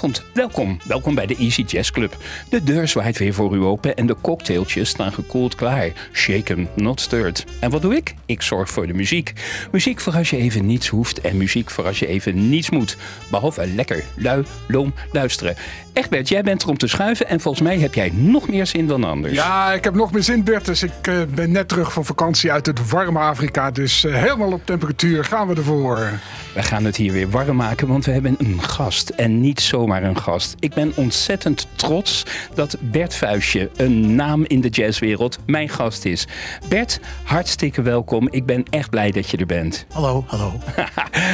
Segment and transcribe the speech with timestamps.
[0.00, 0.78] Goedenavond, welkom.
[0.86, 2.16] Welkom bij de Easy Jazz Club.
[2.48, 5.92] De deur zwaait weer voor u open en de cocktailtjes staan gekoeld klaar.
[6.12, 7.44] Shaken, not stirred.
[7.60, 8.14] En wat doe ik?
[8.26, 9.32] Ik zorg voor de muziek.
[9.72, 12.96] Muziek voor als je even niets hoeft en muziek voor als je even niets moet.
[13.30, 15.56] Behalve lekker, lui, loom, luisteren.
[15.92, 18.86] Egbert, jij bent er om te schuiven en volgens mij heb jij nog meer zin
[18.86, 19.34] dan anders.
[19.34, 20.64] Ja, ik heb nog meer zin, Bert.
[20.64, 23.70] Dus ik uh, ben net terug van vakantie uit het warme Afrika.
[23.70, 26.20] Dus uh, helemaal op temperatuur gaan we ervoor.
[26.54, 29.08] We gaan het hier weer warm maken, want we hebben een gast.
[29.08, 30.56] En niet zomaar een gast.
[30.58, 36.26] Ik ben ontzettend trots dat Bert Vuistje, een naam in de jazzwereld, mijn gast is.
[36.68, 38.28] Bert, hartstikke welkom.
[38.30, 39.86] Ik ben echt blij dat je er bent.
[39.92, 40.52] Hallo, hallo.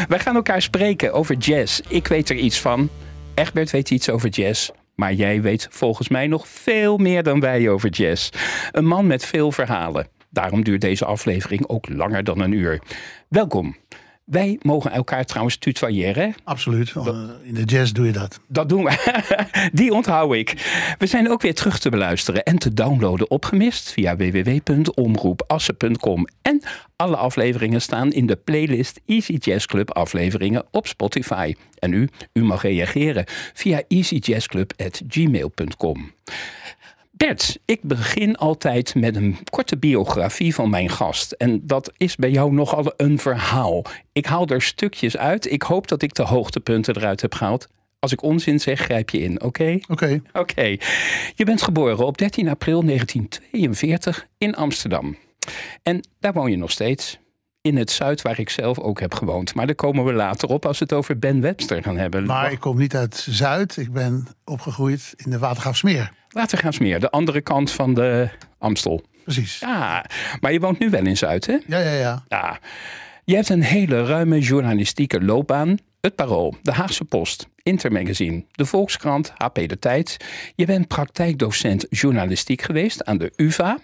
[0.08, 1.80] Wij gaan elkaar spreken over jazz.
[1.88, 2.88] Ik weet er iets van.
[3.34, 4.70] Egbert weet iets over jazz.
[4.94, 8.30] Maar jij weet volgens mij nog veel meer dan wij over jazz.
[8.72, 10.08] Een man met veel verhalen.
[10.30, 12.80] Daarom duurt deze aflevering ook langer dan een uur.
[13.28, 13.76] Welkom.
[14.26, 16.34] Wij mogen elkaar trouwens tutoyeren.
[16.44, 16.92] Absoluut.
[17.42, 18.40] In de jazz doe je dat.
[18.48, 19.22] Dat doen we.
[19.72, 20.52] Die onthoud ik.
[20.98, 26.26] We zijn ook weer terug te beluisteren en te downloaden opgemist via www.omroepassen.com.
[26.42, 26.62] En
[26.96, 31.54] alle afleveringen staan in de playlist Easy Jazz Club afleveringen op Spotify.
[31.78, 36.12] En u, u mag reageren via easyjazzclub.gmail.com.
[37.16, 41.32] Bert, ik begin altijd met een korte biografie van mijn gast.
[41.32, 43.84] En dat is bij jou nogal een verhaal.
[44.12, 45.50] Ik haal er stukjes uit.
[45.50, 47.68] Ik hoop dat ik de hoogtepunten eruit heb gehaald.
[47.98, 49.78] Als ik onzin zeg, grijp je in, oké?
[49.88, 50.22] Oké.
[50.32, 50.76] Oké.
[51.34, 55.16] Je bent geboren op 13 april 1942 in Amsterdam.
[55.82, 57.18] En daar woon je nog steeds.
[57.60, 59.54] In het zuid, waar ik zelf ook heb gewoond.
[59.54, 62.24] Maar daar komen we later op als we het over Ben Webster gaan hebben.
[62.24, 63.76] Maar ik kom niet uit Zuid.
[63.76, 66.12] Ik ben opgegroeid in de Watergraafsmeer.
[66.36, 68.28] Watergraafsmeer, de andere kant van de
[68.58, 69.02] Amstel.
[69.24, 69.58] Precies.
[69.58, 70.04] Ja,
[70.40, 71.56] maar je woont nu wel in Zuid, hè?
[71.66, 72.24] Ja, ja, ja.
[72.28, 72.58] ja.
[73.24, 75.78] Je hebt een hele ruime journalistieke loopbaan.
[76.00, 80.16] Het Parool, de Haagse Post, Intermagazine, de Volkskrant, HP De Tijd.
[80.54, 83.78] Je bent praktijkdocent journalistiek geweest aan de UvA.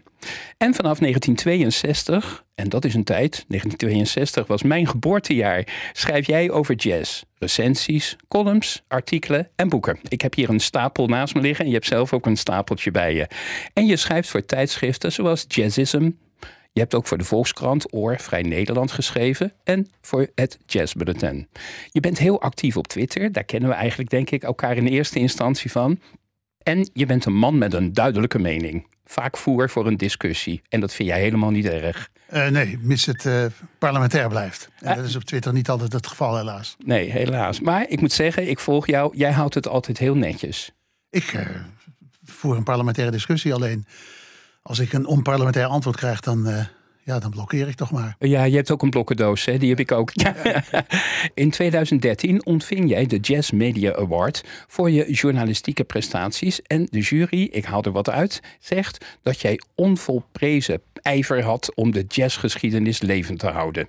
[0.57, 6.75] En vanaf 1962, en dat is een tijd, 1962 was mijn geboortejaar, schrijf jij over
[6.75, 7.23] jazz.
[7.39, 9.99] Recensies, columns, artikelen en boeken.
[10.09, 12.91] Ik heb hier een stapel naast me liggen en je hebt zelf ook een stapeltje
[12.91, 13.29] bij je.
[13.73, 16.11] En je schrijft voor tijdschriften zoals Jazzism.
[16.73, 21.49] Je hebt ook voor de Volkskrant Oor Vrij Nederland geschreven en voor het Jazz Bulletin.
[21.91, 25.19] Je bent heel actief op Twitter, daar kennen we eigenlijk denk ik elkaar in eerste
[25.19, 26.01] instantie van.
[26.63, 28.87] En je bent een man met een duidelijke mening.
[29.13, 30.63] Vaak voer voor een discussie.
[30.69, 32.11] En dat vind jij helemaal niet erg.
[32.33, 33.45] Uh, nee, mis het uh,
[33.79, 34.69] parlementair blijft.
[34.81, 36.77] En uh, dat is op Twitter niet altijd het geval, helaas.
[36.85, 37.61] Nee, helaas.
[37.61, 39.17] Maar ik moet zeggen, ik volg jou.
[39.17, 40.73] Jij houdt het altijd heel netjes.
[41.11, 41.47] Ik
[42.25, 43.55] voer een parlementaire discussie.
[43.55, 43.87] Alleen
[44.63, 46.67] als ik een onparlementair antwoord krijg, dan
[47.05, 48.17] ja, dan blokkeer ik toch maar.
[48.19, 49.59] Ja, je hebt ook een blokkendoos, hè?
[49.59, 50.13] die heb ik ook.
[51.35, 56.63] In 2013 ontving jij de Jazz Media Award voor je journalistieke prestaties.
[56.63, 61.93] En de jury, ik haal er wat uit, zegt dat jij onvolprezen ijver had om
[61.93, 63.89] de jazzgeschiedenis levend te houden.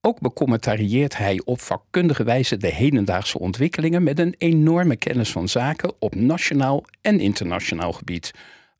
[0.00, 5.92] Ook becommentarieert hij op vakkundige wijze de hedendaagse ontwikkelingen met een enorme kennis van zaken
[5.98, 8.30] op nationaal en internationaal gebied.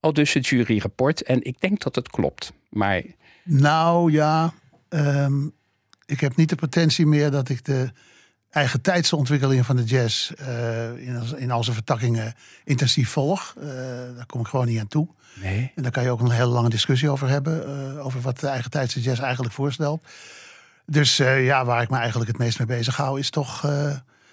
[0.00, 2.52] Al dus het juryrapport en ik denk dat het klopt.
[2.68, 3.02] Maar
[3.46, 4.52] nou ja,
[4.88, 5.52] um,
[6.06, 7.90] ik heb niet de potentie meer dat ik de
[8.50, 12.34] eigen tijdse ontwikkelingen van de jazz uh, in, in al zijn vertakkingen
[12.64, 13.54] intensief volg.
[13.58, 13.64] Uh,
[14.16, 15.08] daar kom ik gewoon niet aan toe.
[15.34, 15.72] Nee.
[15.74, 17.68] En daar kan je ook een hele lange discussie over hebben.
[17.94, 20.06] Uh, over wat de eigen tijdse jazz eigenlijk voorstelt.
[20.86, 23.60] Dus ja, waar ik me eigenlijk het meest mee bezig hou, is toch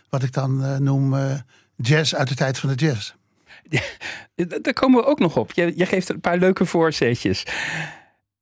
[0.10, 1.16] wat ik dan noem
[1.76, 3.14] jazz uit de tijd van de jazz.
[3.70, 3.82] Ja,
[4.62, 5.52] daar komen we ook nog op.
[5.52, 7.46] Je, je geeft een paar leuke voorzetjes.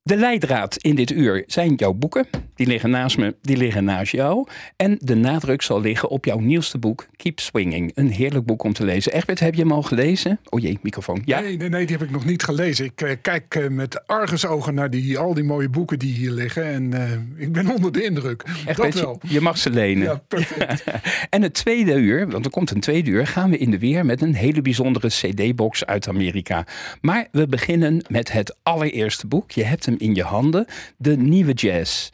[0.04, 2.26] De leidraad in dit uur zijn jouw boeken.
[2.56, 4.48] Die liggen naast me, die liggen naast jou.
[4.76, 7.92] En de nadruk zal liggen op jouw nieuwste boek, Keep Swinging.
[7.96, 9.14] Een heerlijk boek om te lezen.
[9.14, 10.40] Egbert, heb je hem al gelezen?
[10.50, 11.22] Oh jee, microfoon.
[11.26, 11.40] Ja?
[11.40, 12.86] Nee, nee, nee, die heb ik nog niet gelezen.
[12.86, 16.66] Ik uh, kijk uh, met argusogen naar die, al die mooie boeken die hier liggen.
[16.66, 18.44] En uh, ik ben onder de indruk.
[18.66, 19.20] Egbert, Dat wel.
[19.22, 20.04] Je, je mag ze lenen.
[20.04, 20.84] Ja, perfect.
[21.30, 24.06] en het tweede uur, want er komt een tweede uur, gaan we in de weer
[24.06, 26.66] met een hele bijzondere CD-box uit Amerika.
[27.02, 29.52] Maar we beginnen met het allereerste boek.
[29.52, 30.66] Je hebt hem in je handen,
[30.98, 32.10] De Nieuwe Jazz.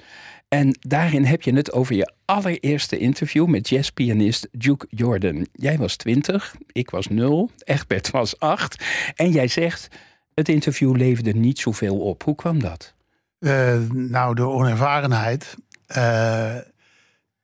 [0.47, 5.47] En daarin heb je het over je allereerste interview met jazzpianist Duke Jordan.
[5.53, 8.83] Jij was 20, ik was 0, Egbert was 8.
[9.15, 9.87] En jij zegt,
[10.33, 12.23] het interview leverde niet zoveel op.
[12.23, 12.93] Hoe kwam dat?
[13.39, 15.55] Uh, nou, de onervarenheid.
[15.97, 16.55] Uh,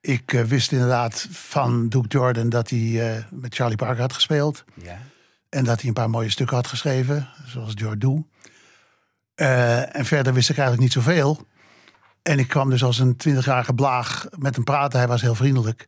[0.01, 4.63] ik uh, wist inderdaad van Duke Jordan dat hij met Charlie Parker had gespeeld.
[4.83, 4.99] Ja.
[5.49, 7.73] En dat hij een paar mooie stukken had geschreven, zoals
[9.35, 9.91] Jordu.
[9.91, 11.47] en verder wist ik eigenlijk niet zoveel.
[12.23, 14.99] En ik kwam dus als een twintigjarige blaag met hem praten.
[14.99, 15.87] Hij was heel vriendelijk.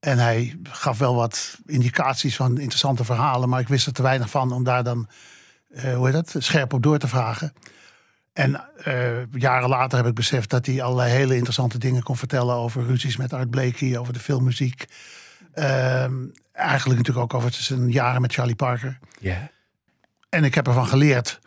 [0.00, 4.30] En hij gaf wel wat indicaties van interessante verhalen, maar ik wist er te weinig
[4.30, 5.08] van om daar dan,
[5.68, 7.52] eh, hoe heet dat, scherp op door te vragen.
[8.32, 12.54] En eh, jaren later heb ik beseft dat hij allerlei hele interessante dingen kon vertellen
[12.54, 14.84] over ruzies met Art Blakey, over de filmmuziek.
[15.52, 16.14] Ehm,
[16.52, 18.98] eigenlijk natuurlijk ook over zijn jaren met Charlie Parker.
[19.18, 19.50] Ja.
[20.28, 21.40] En ik heb ervan geleerd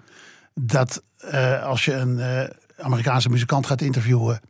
[0.60, 4.42] dat eh, als je een eh, Amerikaanse muzikant gaat interviewen,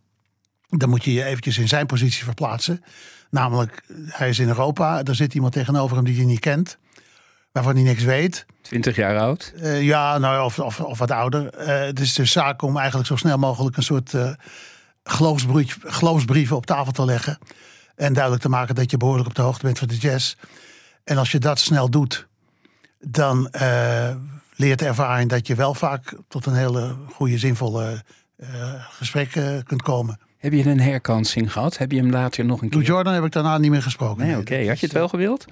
[0.69, 2.83] dan moet je je eventjes in zijn positie verplaatsen.
[3.29, 6.77] Namelijk, hij is in Europa, er zit iemand tegenover hem die hij niet kent,
[7.51, 8.45] waarvan hij niks weet.
[8.61, 9.53] 20 jaar oud.
[9.57, 11.59] Eh, ja, nou, of, of, of wat ouder.
[11.67, 14.13] Het is dus zaak om eigenlijk zo snel mogelijk een soort
[15.03, 17.37] geloofsbrief, geloofsbrieven op tafel te leggen.
[17.95, 20.35] En duidelijk te maken dat je behoorlijk op de hoogte bent van de jazz.
[21.03, 22.27] En als je dat snel doet,
[22.99, 23.49] dan
[24.55, 28.03] leert de ervaring dat je wel vaak tot een hele goede, zinvolle
[28.37, 30.19] eh, gesprek eh, kunt komen.
[30.37, 31.77] Heb je een herkansing gehad?
[31.77, 32.81] Heb je hem later nog een keer...
[32.81, 34.25] Jordan heb ik daarna niet meer gesproken.
[34.27, 34.67] Nee, oké.
[34.67, 35.45] Had je het wel gewild?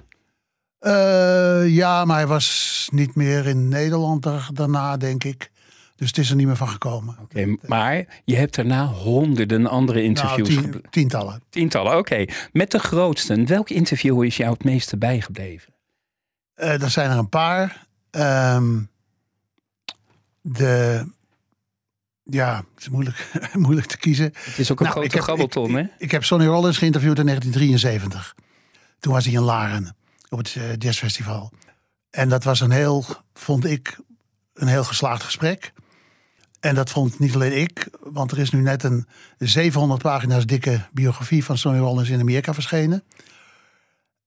[0.78, 5.50] Eh, ja, maar hij was niet meer in Nederland daar- daarna, denk ik.
[5.96, 7.16] Dus het is er niet meer van gekomen.
[7.22, 10.48] Oké, maar je hebt daarna honderden andere Nou, interviews.
[10.48, 11.42] tien- gebl- tientallen.
[11.50, 12.24] Tientallen, oké.
[12.52, 13.44] Met de grootste.
[13.44, 15.74] Welk interview is jou het meeste bijgebleven?
[16.54, 17.86] Er zijn er een paar.
[18.10, 18.80] Ehm,
[20.46, 21.06] de,
[22.22, 24.32] ja, het is moeilijk, moeilijk te kiezen.
[24.34, 25.80] Het is ook een Nou, grote grabbelton, ik, hè?
[25.80, 28.34] Ik, ik heb Sonny Rollins geïnterviewd in 1973.
[28.98, 29.96] Toen was hij in Laren
[30.28, 31.52] op het eh, jazzfestival.
[32.10, 33.04] En dat was een heel,
[33.34, 33.98] vond ik,
[34.54, 35.72] een heel geslaagd gesprek.
[36.60, 39.06] En dat vond niet alleen ik, want er is nu net een
[39.38, 43.04] 700 pagina's dikke biografie van Sonny Rollins in Amerika verschenen.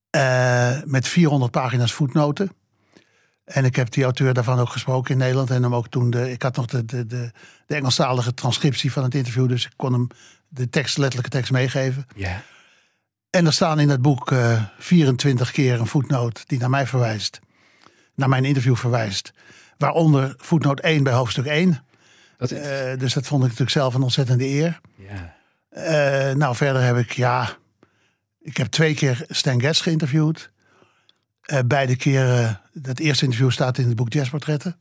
[0.09, 2.51] Eh, met 400 pagina's voetnoten.
[3.47, 5.49] En ik heb die auteur daarvan ook gesproken in Nederland.
[5.49, 7.31] En hem ook toen de, ik had nog de, de, de,
[7.65, 9.47] de Engelstalige transcriptie van het interview.
[9.47, 10.07] Dus ik kon hem
[10.47, 12.07] de tekst, letterlijke tekst meegeven.
[12.15, 12.41] Ja.
[13.29, 17.39] En er staan in het boek eh 24 keer een voetnoot die naar mij verwijst.
[18.15, 19.33] Naar mijn interview verwijst.
[19.77, 21.83] Waaronder voetnoot 1 bij hoofdstuk 1.
[22.37, 24.79] Dat is, Eh, dus dat vond ik natuurlijk zelf een ontzettende eer.
[24.95, 25.35] ja.
[25.69, 27.57] Eh, nou, verder heb ik, ja...
[28.41, 30.51] Ik heb twee keer Stan Getz geïnterviewd.
[31.47, 34.77] Eh, beide keren, dat eerste interview staat in het boek Jazzportretten.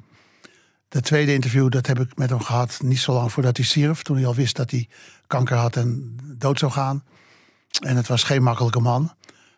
[0.89, 4.03] Dat tweede interview, dat heb ik met hem gehad niet zo lang voordat hij stierf.
[4.03, 4.89] Toen hij al wist dat hij
[5.27, 7.05] kanker had en dood zou gaan.
[7.81, 9.13] En het was geen makkelijke man.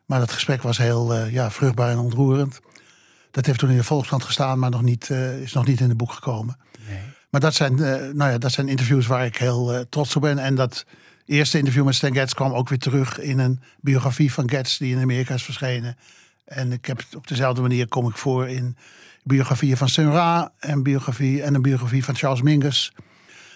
[0.05, 2.61] Maar dat gesprek was heel eh, ja, vruchtbaar en ontroerend.
[3.31, 5.89] Dat heeft toen in de Volkskrant gestaan, maar nog niet, eh, is nog niet in
[5.89, 6.57] het boek gekomen.
[6.89, 7.01] Nee.
[7.31, 7.75] Maar dat zijn,
[8.17, 10.39] nou ja, dat zijn interviews waar ik heel trots op ben.
[10.39, 10.85] En dat
[11.25, 14.95] eerste interview met Stan Getz kwam ook weer terug in een biografie van Getz die
[14.95, 15.97] in Amerika is verschenen.
[16.49, 18.77] En ik heb op dezelfde manier kom ik voor in
[19.23, 22.93] biografieën van Sun Ra en, biografie, en een biografie van Charles Mingus.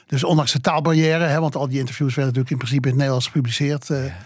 [0.07, 2.97] Dus ondanks de taalbarrière, hè, want al die interviews werden natuurlijk in principe in het
[2.97, 4.17] Nederlands gepubliceerd, eh, Ja.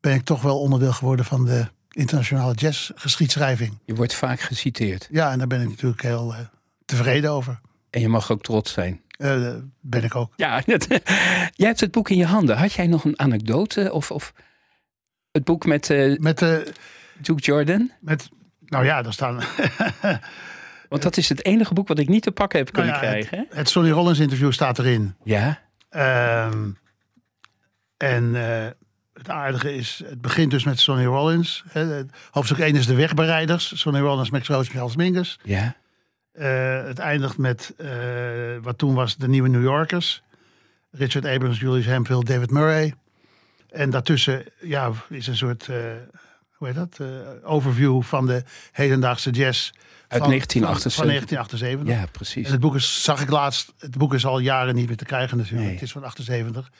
[0.00, 3.78] ben ik toch wel onderdeel geworden van de internationale jazzgeschiedschrijving.
[3.84, 5.08] Je wordt vaak geciteerd.
[5.10, 6.40] Ja, en daar ben ik natuurlijk heel eh,
[6.84, 7.60] tevreden over.
[7.90, 9.00] En je mag ook trots zijn.
[9.18, 10.32] Eh, ben ik ook.
[10.36, 10.86] Ja, dat,
[11.54, 12.56] jij hebt het boek in je handen.
[12.56, 13.92] Had jij nog een anekdote?
[13.92, 14.32] Of, of
[15.32, 15.88] het boek met
[16.18, 16.72] Met, de
[17.20, 17.90] Duke Jordan?
[18.00, 18.28] met,
[18.66, 19.40] nou ja, daar staan
[20.88, 23.10] Want dat is het enige boek wat ik niet te pakken heb kunnen Nou ja,
[23.10, 23.46] krijgen.
[23.50, 25.14] Het Sonny Rollins interview staat erin.
[25.24, 26.70] Ja, Ehm,
[27.96, 28.66] en eh,
[29.12, 31.64] het aardige is, het begint dus met Sonny Rollins.
[31.68, 33.80] Hè, hoofdstuk 1 is de wegbereiders.
[33.80, 35.38] Sonny Rollins, Max Roach, Charles Mingus.
[35.42, 35.76] ja.
[36.32, 37.88] Eh, het eindigt met eh,
[38.62, 40.22] wat toen was de nieuwe New Yorkers.
[40.90, 42.94] Richard Abrams, Julius Hemphill, David Murray.
[43.70, 45.68] En daartussen ja, is een soort,
[46.58, 47.06] hoe heet dat, eh,
[47.42, 49.70] overview van de hedendaagse jazz.
[50.08, 50.92] Uit van- 1978.
[50.94, 51.94] Van, van 1978.
[52.02, 52.46] Ja, precies.
[52.46, 55.04] En het boek is, zag ik laatst, het boek is al jaren niet meer te
[55.04, 55.64] krijgen natuurlijk.
[55.64, 55.74] Nee.
[55.74, 56.70] Het is van 78.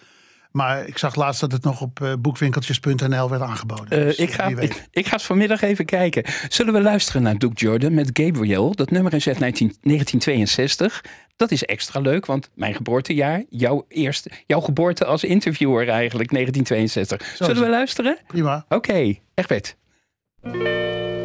[0.53, 3.99] Maar ik zag laatst dat het nog op eh, boekwinkeltjes.nl werd aangeboden.
[3.99, 6.25] Eh, Dus, ik, ga, ik, ik ga eens vanmiddag even kijken.
[6.49, 8.75] Zullen we luisteren naar Duke Jordan met Gabriel?
[8.75, 11.05] Dat nummer is uit 19, 1962.
[11.39, 17.21] Dat is extra leuk, want mijn geboortejaar, jouw, eerste, jouw geboorte als interviewer eigenlijk, 1962.
[17.21, 18.19] Zo is Zullen we luisteren?
[18.27, 18.65] Prima.
[18.69, 19.77] Oké, Egbert.
[20.43, 21.18] Thank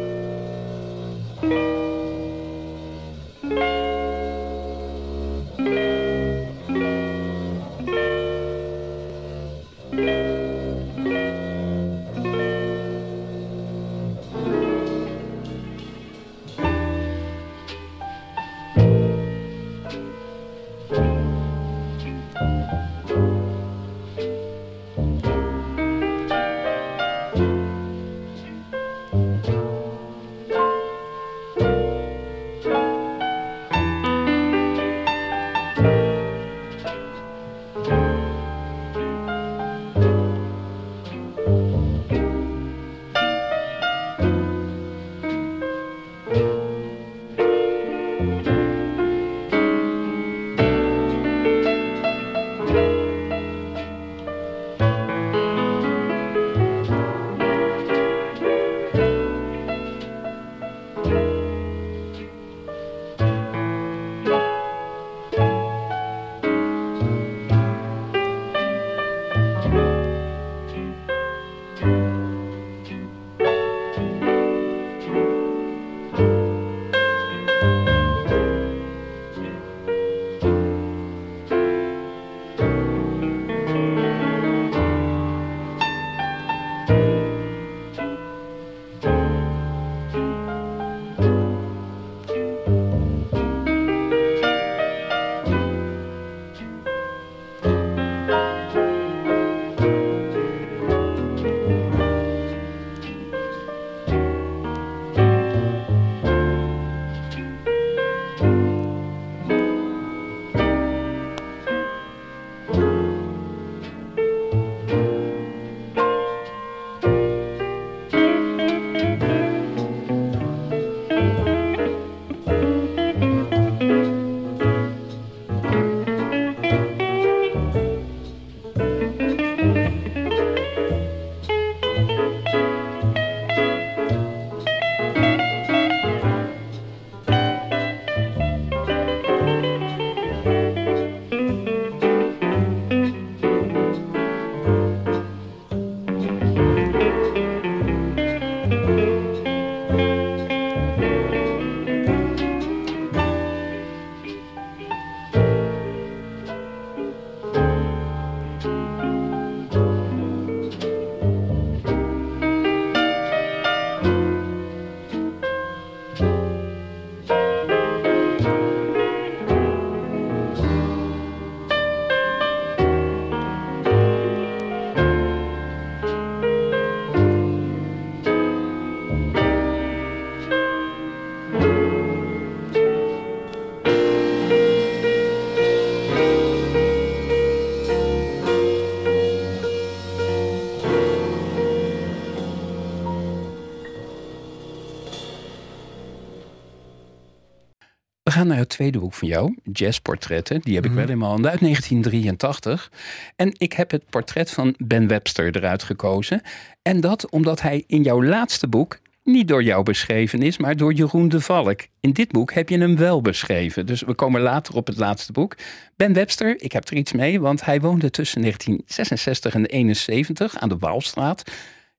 [198.34, 200.60] gaan naar het tweede boek van jou, Jazzportretten.
[200.60, 201.00] Die heb ik Mhm.
[201.00, 202.90] wel in mijn handen uit 1983.
[203.36, 206.40] En ik heb het portret van Ben Webster eruit gekozen.
[206.82, 210.92] En dat omdat hij in jouw laatste boek niet door jou beschreven is, maar door
[210.92, 211.80] Jeroen de Valk.
[212.00, 213.86] In dit boek heb je hem wel beschreven.
[213.86, 215.56] Dus we komen later op het laatste boek.
[215.96, 220.68] Ben Webster, ik heb er iets mee, want hij woonde tussen 1966 en 71 aan
[220.68, 221.42] de Waalstraat.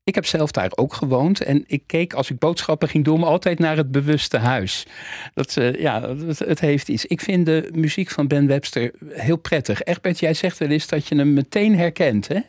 [0.05, 3.59] Ik heb zelf daar ook gewoond en ik keek als ik boodschappen ging doen altijd
[3.59, 4.87] naar het bewuste huis.
[5.33, 7.05] Dat, eh, ja, het, heeft iets.
[7.05, 9.83] Ik vind de muziek van Ben Webster heel prettig.
[9.83, 12.39] Egbert, jij zegt wel eens dat je hem meteen herkent, hè?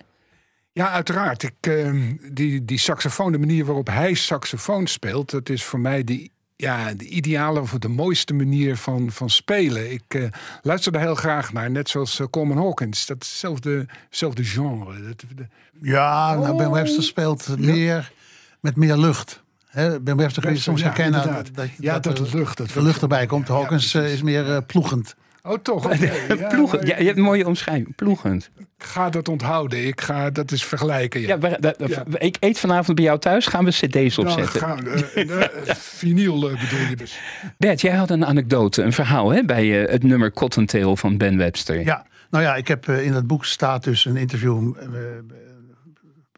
[0.73, 1.43] Ja, uiteraard.
[1.43, 1.93] Ik, eh,
[2.33, 6.95] die, die saxofoon, de manier waarop hij saxofoon speelt, dat is voor mij de, ja,
[6.95, 9.93] de ideale of de mooiste manier van, van spelen.
[9.93, 10.23] Ik eh,
[10.63, 13.07] luister er heel graag naar, net zoals uh, Coleman Hawkins.
[13.07, 15.03] Dat is hetzelfde, hetzelfde genre.
[15.03, 15.47] Dat, de,
[15.81, 16.73] Ja, nou, Ben Oh.
[16.73, 18.13] Webster speelt meer
[18.61, 19.43] met meer lucht.
[19.67, 21.55] Hè, ben Webster kun je soms ja, herkennen inderdaad.
[21.55, 22.57] dat, ja, dat, lucht.
[22.57, 23.49] Dat de lucht erbij komt.
[23.49, 25.17] Hawkins eh, is meer ploegend.
[25.47, 25.85] Oh, toch?
[25.93, 25.95] Oké,
[26.39, 27.95] ja, Ploegen, maar ja, je hebt een mooie omschrijving.
[27.95, 28.51] Ploegend.
[28.59, 29.87] Ik ga dat onthouden.
[29.87, 31.21] Ik ga, dat is vergelijken.
[31.21, 31.27] Ja.
[31.29, 32.05] Ja, we- dat- Ja.
[32.19, 34.61] Ik eet vanavond bij jou thuis, gaan we cd's Nou, opzetten.
[34.61, 37.19] gaan, eh, eh, vinyl eh, bedoel je dus.
[37.59, 41.37] Bert, jij had een anekdote, een verhaal hè, bij eh, het nummer Cottontail van Ben
[41.37, 41.81] Webster.
[41.85, 44.87] Ja, nou ja, ik heb eh, in dat boek staat dus een interview eh,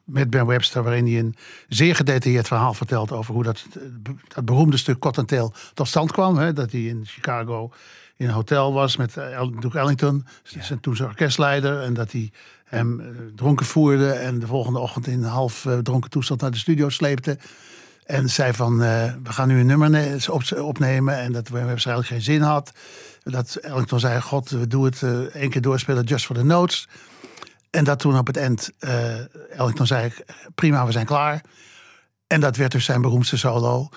[0.05, 1.35] met Ben Webster, waarin hij een
[1.69, 3.83] zeer gedetailleerd verhaal vertelt over hoe dat, eh,
[4.35, 6.37] dat beroemde stuk Cottontail tot stand kwam.
[6.37, 7.73] Hè, dat hij in Chicago
[8.19, 12.31] in een hotel was met eh, Duke Ellington, zijn toen zijn orkestleider, en dat hij
[12.65, 16.51] hem eh, dronken voerde en de volgende ochtend in een half eh, dronken toestand naar
[16.51, 17.39] de studio sleepte.
[18.05, 21.19] En zei van, we gaan nu een nummer ne- op, opnemen.
[21.19, 22.73] En dat Webster eigenlijk geen zin had.
[23.23, 26.89] Dat Ellington zei, god, we doen het eh, één keer doorspelen, just for the notes.
[27.71, 28.71] En dat toen op het eind
[29.51, 30.13] Ellington zei,
[30.55, 31.43] prima, we zijn klaar.
[32.27, 33.89] En dat werd dus zijn beroemdste solo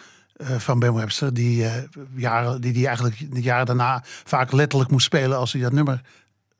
[0.41, 1.33] van Ben Webster.
[1.33, 1.74] Die, eh
[2.15, 5.38] jaren, die, die eigenlijk de jaren daarna vaak letterlijk moest spelen.
[5.38, 6.01] Als hij dat nummer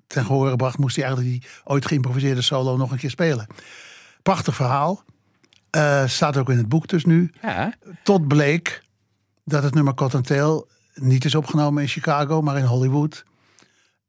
[0.08, 3.48] ten gehore bracht, moest hij eigenlijk die ooit geïmproviseerde solo nog een keer spelen.
[4.22, 5.04] Prachtig verhaal.
[5.70, 7.32] Eh, staat ook in het boek dus nu.
[7.42, 7.74] Ja,
[8.04, 8.84] Tot bleek
[9.44, 13.24] dat het nummer Cottontail niet is opgenomen in Chicago, maar in Hollywood.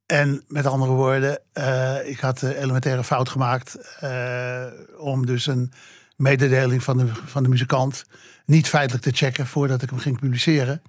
[0.06, 4.64] En met andere woorden, eh, ik had de elementaire fout gemaakt eh,
[4.98, 5.72] om dus een
[6.16, 8.04] mededeling van de, van de muzikant
[8.44, 10.82] niet feitelijk te checken voordat ik hem ging publiceren.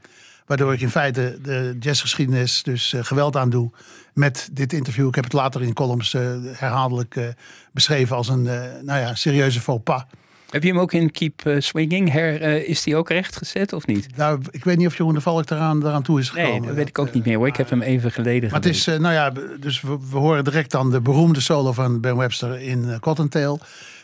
[0.45, 3.71] Waardoor ik in feite de jazzgeschiedenis dus eh, geweld aan doe
[4.13, 5.07] met dit interview.
[5.07, 7.27] Ik heb het later in columns eh, herhaaldelijk eh,
[7.71, 8.43] beschreven als een
[8.81, 10.03] nou ja, serieuze faux pas.
[10.49, 12.11] heb je hem ook in Keep Swinging?
[12.11, 14.07] Her, is die ook rechtgezet of niet?
[14.15, 16.51] Nou, ik weet niet of Jeroen de Valk daaraan, daaraan toe is gekomen.
[16.51, 17.47] Nee, dat weet ik ook niet meer hoor.
[17.47, 20.71] Ik heb hem even geleden Maar het is, nou ja, dus we, we horen direct
[20.71, 23.59] dan de beroemde solo van Ben Webster in Cottontail.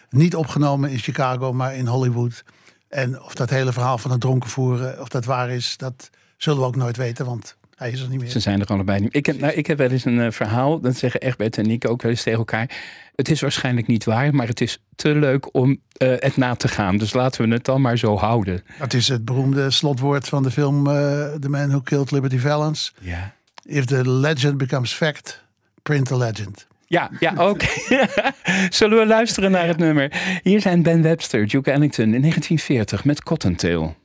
[0.10, 2.44] Niet opgenomen in Chicago, maar in Hollywood.
[2.90, 6.60] En of dat hele verhaal van het dronken voeren, of dat waar is, dat zullen
[6.60, 8.30] we ook nooit weten, want hij is er niet meer.
[8.30, 9.16] Ze zijn er allebei niet.
[9.16, 11.88] Ik heb, nou, ik heb wel eens een eh, verhaal, dat zeggen Egbert en ik
[11.88, 12.70] ook wel eens tegen elkaar.
[13.16, 16.68] Het is waarschijnlijk niet waar, maar het is te leuk om eh, het na te
[16.68, 16.98] gaan.
[16.98, 18.64] Dus laten we het dan maar zo houden.
[18.80, 20.94] Dat is het beroemde slotwoord van de film eh,
[21.40, 22.92] The Man Who Killed Liberty Valance.
[23.00, 23.34] Ja.
[23.66, 25.44] If the legend becomes fact,
[25.82, 26.68] print the legend.
[26.90, 27.68] Ja, ja, oké.
[28.70, 30.12] Zullen we luisteren naar het nummer?
[30.44, 33.96] Hier zijn Ben Webster, Duke Ellington in 1940 met Cottontail.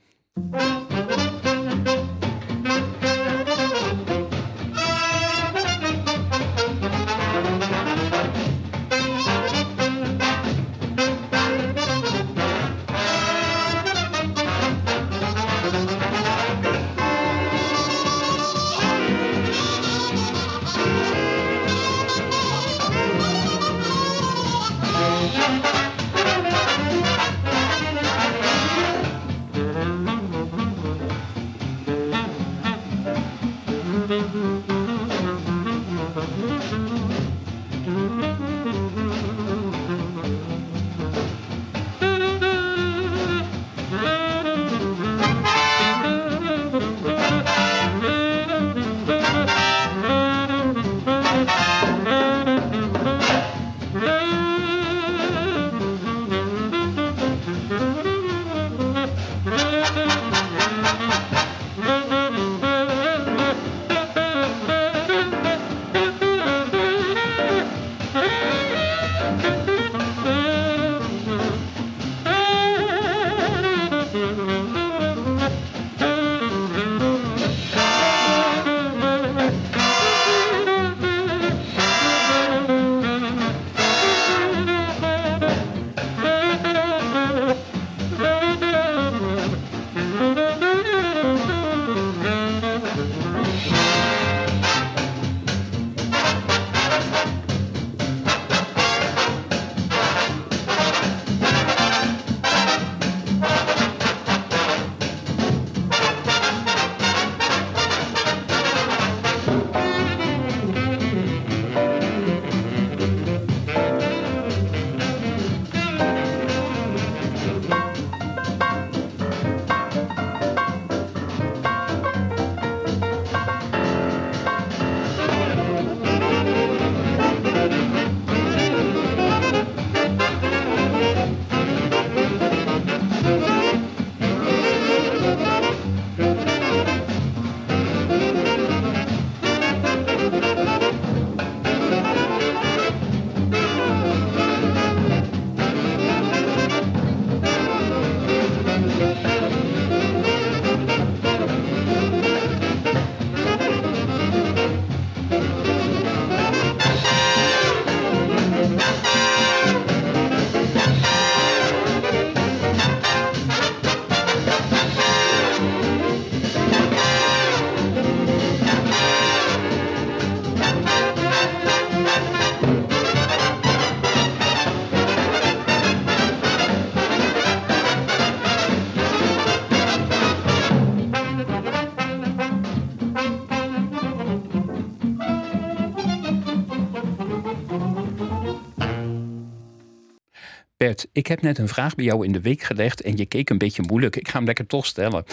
[191.12, 193.58] Ik heb net een vraag bij jou in de week gelegd en je keek een
[193.58, 194.16] beetje moeilijk.
[194.16, 195.24] Ik ga hem lekker toch stellen.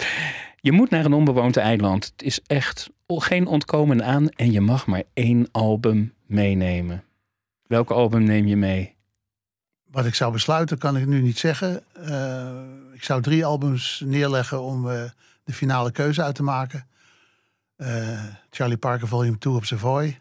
[0.60, 2.04] Je moet naar een onbewoond eiland.
[2.04, 7.04] Het is echt geen ontkomen aan en je mag maar één album meenemen.
[7.66, 8.94] Welk album neem je mee?
[9.90, 11.82] Wat ik zou besluiten kan ik nu niet zeggen.
[11.98, 12.60] Uh,
[12.92, 15.04] ik zou drie albums neerleggen om uh,
[15.44, 16.86] de finale keuze uit te maken.
[17.76, 20.20] Uh, Charlie Parker Volume 2 op Savoy.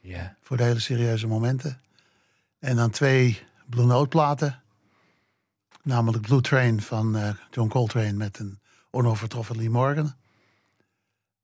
[0.00, 0.36] Ja.
[0.40, 1.80] Voor de hele serieuze momenten.
[2.58, 4.61] En dan twee Blue Note platen.
[5.82, 8.58] Namelijk Blue Train van uh, John Coltrane met een
[8.90, 10.14] onovertroffen Lee Morgan.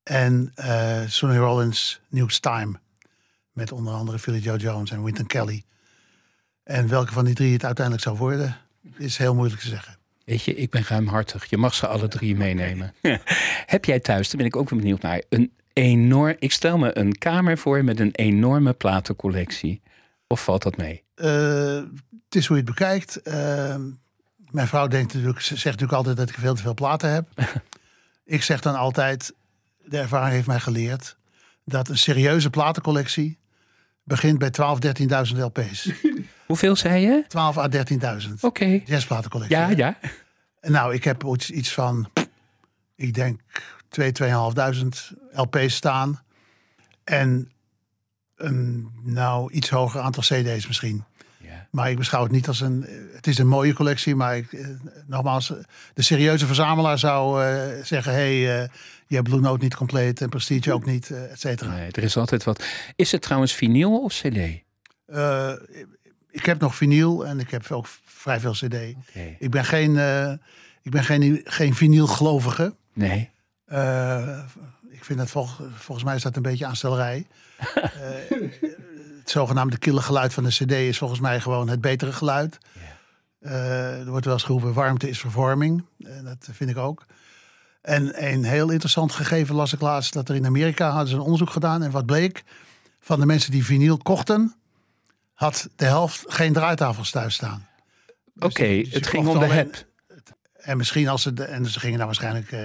[0.02, 2.80] En uh, Sonny Rollins New's Time.
[3.52, 5.64] Met onder andere Philly Joe Jones en Wynton Kelly.
[6.62, 8.56] En welke van die drie het uiteindelijk zou worden,
[8.96, 9.98] is heel moeilijk te zeggen.
[10.24, 11.44] Weet je, ik ben ruimhartig.
[11.44, 12.94] Je mag ze alle drie meenemen.
[13.66, 16.36] Heb jij thuis, daar ben ik ook benieuwd naar, een enorm...
[16.38, 19.80] Ik stel me een kamer voor met een enorme platencollectie.
[20.26, 21.02] Of valt dat mee?
[21.16, 21.82] Uh,
[22.24, 23.20] het is hoe je het bekijkt.
[23.24, 23.74] Uh,
[24.50, 27.28] mijn vrouw denkt natuurlijk, zegt natuurlijk altijd dat ik veel te veel platen heb.
[28.24, 29.34] ik zeg dan altijd,
[29.84, 31.16] de ervaring heeft mij geleerd...
[31.64, 33.38] dat een serieuze platencollectie
[34.04, 34.78] begint bij 12,
[35.32, 35.90] 13.000 LP's.
[36.46, 37.24] Hoeveel zei je?
[37.28, 37.78] 12 à 13.000.
[38.00, 38.46] Oké.
[38.46, 38.82] Okay.
[38.86, 39.58] Jazzplatencollectie.
[39.58, 39.98] Ja, ja.
[40.60, 42.10] Nou, ik heb iets van,
[42.96, 43.40] ik denk
[43.88, 44.28] 2, 2.500
[45.32, 46.22] LP's staan.
[47.04, 47.50] En
[48.36, 51.04] een nou iets hoger aantal CD's misschien.
[51.70, 52.86] Maar ik beschouw het niet als een.
[53.12, 54.66] Het is een mooie collectie, maar ik, eh,
[55.06, 55.52] nogmaals,
[55.94, 58.68] de serieuze verzamelaar zou uh, zeggen: hé, hey, uh,
[59.06, 61.74] je hebt Blue Note niet compleet en Prestige ook niet, uh, et cetera.
[61.74, 62.64] Nee, er is altijd wat.
[62.96, 64.66] Is het trouwens vinyl of CD?
[66.30, 68.64] ik heb nog vinyl en ik heb ook vrij veel CD.
[68.64, 69.36] Okay.
[69.38, 69.96] Ik ben geen,
[70.82, 72.74] ik ben geen, geen vinylgelovige.
[72.92, 73.30] Nee.
[74.90, 77.26] ik vind dat vol, volgens mij is dat een beetje aanstellerij.
[79.28, 82.58] het zogenaamde kille geluid van de CD is volgens mij gewoon het betere geluid.
[83.40, 85.84] Uh, er wordt wel eens geroepen: warmte is vervorming.
[85.98, 87.06] Uh, dat vind ik ook.
[87.82, 91.20] En een heel interessant gegeven las ik laatst dat er in Amerika hadden ze een
[91.20, 91.82] onderzoek gedaan.
[91.82, 92.42] En wat bleek?
[93.00, 94.54] Van de mensen die vinyl kochten,
[95.32, 97.66] had de helft geen draaitafels thuis staan.
[98.36, 99.86] Oké, okay, dus het ging om de heb.
[100.68, 102.60] En misschien als ze, de, en ze gingen dan waarschijnlijk uh,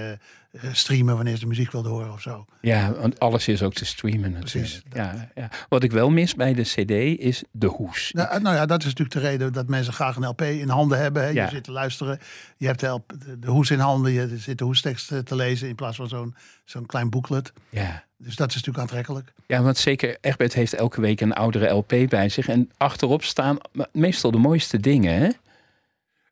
[0.71, 2.45] streamen wanneer ze muziek wilden horen of zo.
[2.61, 4.51] Ja, want alles is ook te streamen natuurlijk.
[4.51, 5.49] Precies, ja, ja.
[5.69, 8.11] Wat ik wel mis bij de CD is de hoes.
[8.11, 10.99] Nou, nou, ja, dat is natuurlijk de reden dat mensen graag een LP in handen
[10.99, 11.23] hebben.
[11.23, 11.29] Hè.
[11.29, 11.43] Ja.
[11.43, 12.19] Je zit te luisteren,
[12.57, 15.75] je hebt de, LP, de, hoes in handen, je zit de hoestekst te lezen in
[15.75, 16.35] plaats van zo'n
[16.65, 17.53] zo'n klein booklet.
[17.69, 18.03] Ja.
[18.17, 19.33] Dus dat is natuurlijk aantrekkelijk.
[19.47, 22.47] Ja, want zeker Egbert heeft elke week een oudere LP bij zich.
[22.47, 23.57] En achterop staan
[23.91, 25.29] meestal de mooiste dingen, hè?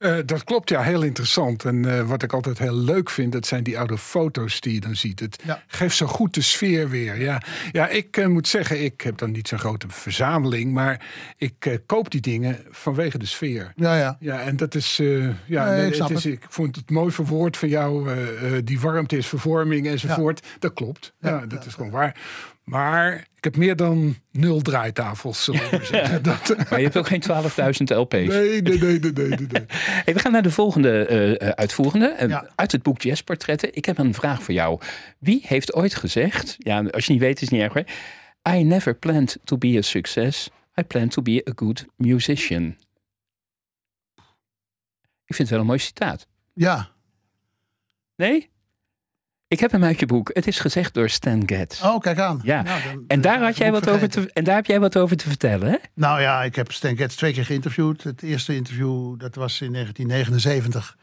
[0.01, 1.65] Uh, dat klopt, ja, heel interessant.
[1.65, 4.79] En uh, wat ik altijd heel leuk vind, dat zijn die oude foto's die je
[4.79, 5.19] dan ziet.
[5.19, 5.63] Het ja.
[5.67, 7.21] geeft zo goed de sfeer weer.
[7.21, 11.05] Ja, ja ik uh, moet zeggen, ik heb dan niet zo'n grote verzameling, maar
[11.37, 13.73] ik koop die dingen vanwege de sfeer.
[13.75, 14.17] Ja, ja.
[14.19, 14.97] Ja, en dat is,
[15.45, 16.33] ja, nee, ik, het is, het.
[16.33, 18.09] ik vond het mooi verwoord van jou.
[18.63, 20.39] die warmte is vervorming enzovoort.
[20.43, 20.51] Ja.
[20.59, 21.13] Dat klopt.
[21.19, 22.15] Ja, ja dat is gewoon waar.
[22.71, 26.23] Maar ik heb meer dan nul draaitafels, zullen we zeggen.
[26.29, 28.13] Dat, maar je hebt ook geen 12.000 LP's.
[28.13, 29.27] Nee, nee, nee, nee, nee.
[29.27, 29.65] nee.
[30.05, 32.15] Hey, we gaan naar de volgende uh, uitvoerende.
[32.21, 32.49] Uh, ja.
[32.55, 33.75] Uit het boek Jazzportretten.
[33.75, 34.79] Ik heb een vraag voor jou.
[35.19, 37.85] Wie heeft ooit gezegd, ja, als je niet weet is het niet erg hoor.
[38.55, 40.49] I never planned to be a success.
[40.79, 42.75] I planned to be a good musician.
[45.25, 46.27] Ik vind het wel een mooi citaat.
[46.53, 46.89] Ja.
[48.15, 48.50] Nee?
[49.51, 50.29] Ik heb hem uit je boek.
[50.33, 51.81] Het is gezegd door Stan Getz.
[51.83, 52.39] Oh, kijk aan.
[52.43, 52.61] Ja.
[52.61, 55.17] Nou, dan, en, daar had jij wat over te, en daar heb jij wat over
[55.17, 55.77] te vertellen, hè?
[55.93, 58.03] Nou ja, ik heb Stan Getz twee keer geïnterviewd.
[58.03, 60.97] Het eerste interview, dat was in 1979.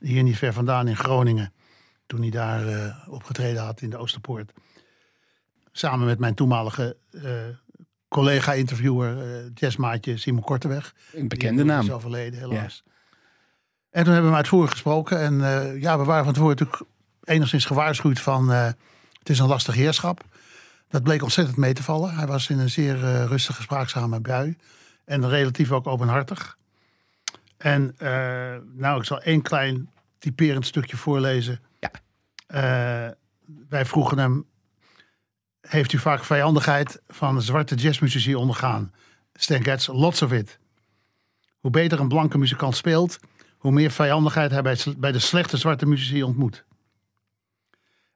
[0.00, 1.52] Hier niet ver vandaan in Groningen.
[2.06, 4.52] Toen hij daar uh, opgetreden had in de Oosterpoort.
[5.72, 7.22] Samen met mijn toenmalige uh,
[8.08, 10.94] collega-interviewer, uh, jazzmaatje Simon Korteweg.
[11.12, 11.84] Een bekende naam.
[11.84, 12.82] Is overleden, helaas.
[12.84, 12.92] Ja.
[13.90, 15.20] En toen hebben we hem uitvoerig gesproken.
[15.20, 15.34] En
[15.80, 16.90] ja, we waren van tevoren natuurlijk
[17.24, 18.64] enigszins gewaarschuwd van uh,
[19.18, 20.24] het is een lastig heerschap.
[20.88, 22.14] Dat bleek ontzettend mee te vallen.
[22.14, 24.56] Hij was in een zeer uh, rustige, spraakzame bui.
[25.04, 26.56] En relatief ook openhartig.
[27.56, 28.08] En uh,
[28.74, 31.60] nou, ik zal één klein typerend stukje voorlezen.
[31.78, 31.90] Ja.
[33.68, 34.46] wij vroegen hem,
[35.60, 38.92] heeft u vaak vijandigheid van zwarte jazzmuzici ondergaan?
[39.34, 40.58] Stan Getz, lots of it.
[41.60, 43.18] Hoe beter een blanke muzikant speelt,
[43.58, 46.64] hoe meer vijandigheid hij bij, bij de slechte zwarte muzici ontmoet.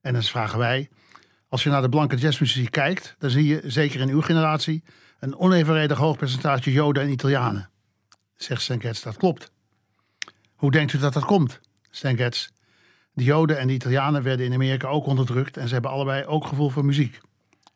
[0.07, 0.89] En dan vragen wij,
[1.49, 4.83] als je naar de blanke jazzmuziek kijkt, dan zie je, zeker in uw generatie,
[5.21, 7.71] een onevenredig hoog percentage Joden en Italianen.
[8.37, 9.51] Zegt Stan Getz, dat klopt.
[10.55, 11.61] Hoe denkt u dat dat komt?
[11.91, 12.49] Stan Getz,
[13.13, 16.47] de Joden en de Italianen werden in Amerika ook onderdrukt en ze hebben allebei ook
[16.47, 17.21] gevoel voor muziek.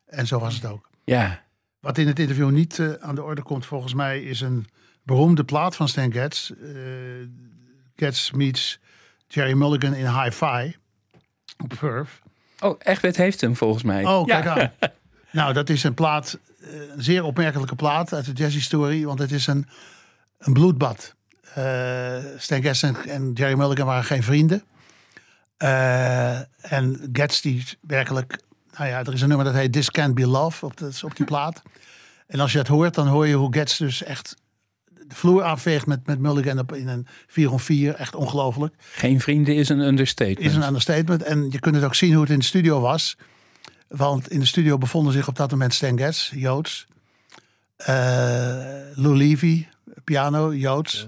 [0.06, 0.90] En zo was het ook.
[1.04, 1.42] Ja.
[1.80, 4.66] Wat in het interview niet uh, aan de orde komt volgens mij is een
[5.02, 6.50] beroemde plaat van Stan Getz.
[6.50, 6.68] eh,
[7.96, 8.80] Getz meets
[9.28, 10.78] Jerry Mulligan in Hi-Fi
[11.62, 12.12] op Verve.
[12.60, 14.04] Oh, Egbert heeft hem volgens mij.
[14.04, 14.60] Oh, kijk ja.
[14.60, 14.70] aan.
[15.32, 19.32] Nou, dat is een plaat, eh, een zeer opmerkelijke plaat uit de jazzhistorie, want het
[19.32, 19.66] is een,
[20.38, 21.14] een bloedbad.
[21.54, 24.62] Eh Stan Getz en, en Jerry Mulligan waren geen vrienden.
[25.56, 26.38] Eh,
[26.72, 28.38] en Getz die werkelijk,
[28.76, 31.16] nou ja, er is een nummer dat heet This Can't Be Love op, de, op
[31.16, 31.62] die plaat.
[32.26, 34.36] En als je dat hoort, dan hoor je hoe Getz dus echt
[35.10, 37.94] de vloer aanveegt met, met Mulligan op, in een 4 om 4.
[37.94, 40.40] Echt ongelooflijk Geen vrienden is een understatement.
[40.40, 41.22] is een understatement.
[41.22, 43.16] En je kunt het ook zien hoe het in de studio was.
[43.88, 46.86] Want in de studio bevonden zich op dat moment Stan Getz, Joods.
[47.76, 47.88] eh
[48.94, 49.66] Lou Levy,
[50.04, 51.06] piano, Joods.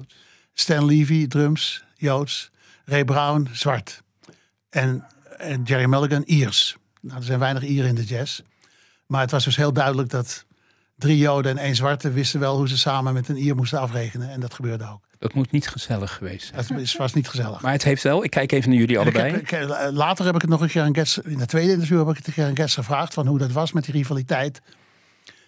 [0.54, 2.50] Stan Levy, drums, Joods.
[2.84, 4.02] Ray Brown, zwart.
[4.70, 6.76] En, en Jerry Mulligan, Iers.
[7.00, 8.40] Nou, er zijn weinig Ieren in de jazz.
[9.06, 10.44] Maar het was dus heel duidelijk dat
[11.02, 14.30] drie Joden en één zwarte wisten wel hoe ze samen met een Ier moesten afrekenen.
[14.30, 15.00] En dat gebeurde ook.
[15.18, 16.78] Dat moet niet gezellig geweest zijn.
[16.80, 17.60] Het was niet gezellig.
[17.60, 19.30] Maar het heeft wel, ik kijk even naar jullie ik allebei.
[19.32, 21.72] heb- ik, eh, later heb ik het nog een keer aan Gets, in het tweede
[21.72, 23.94] interview heb ik het een keer aan Gets gevraagd van hoe dat was met die
[23.94, 24.60] rivaliteit.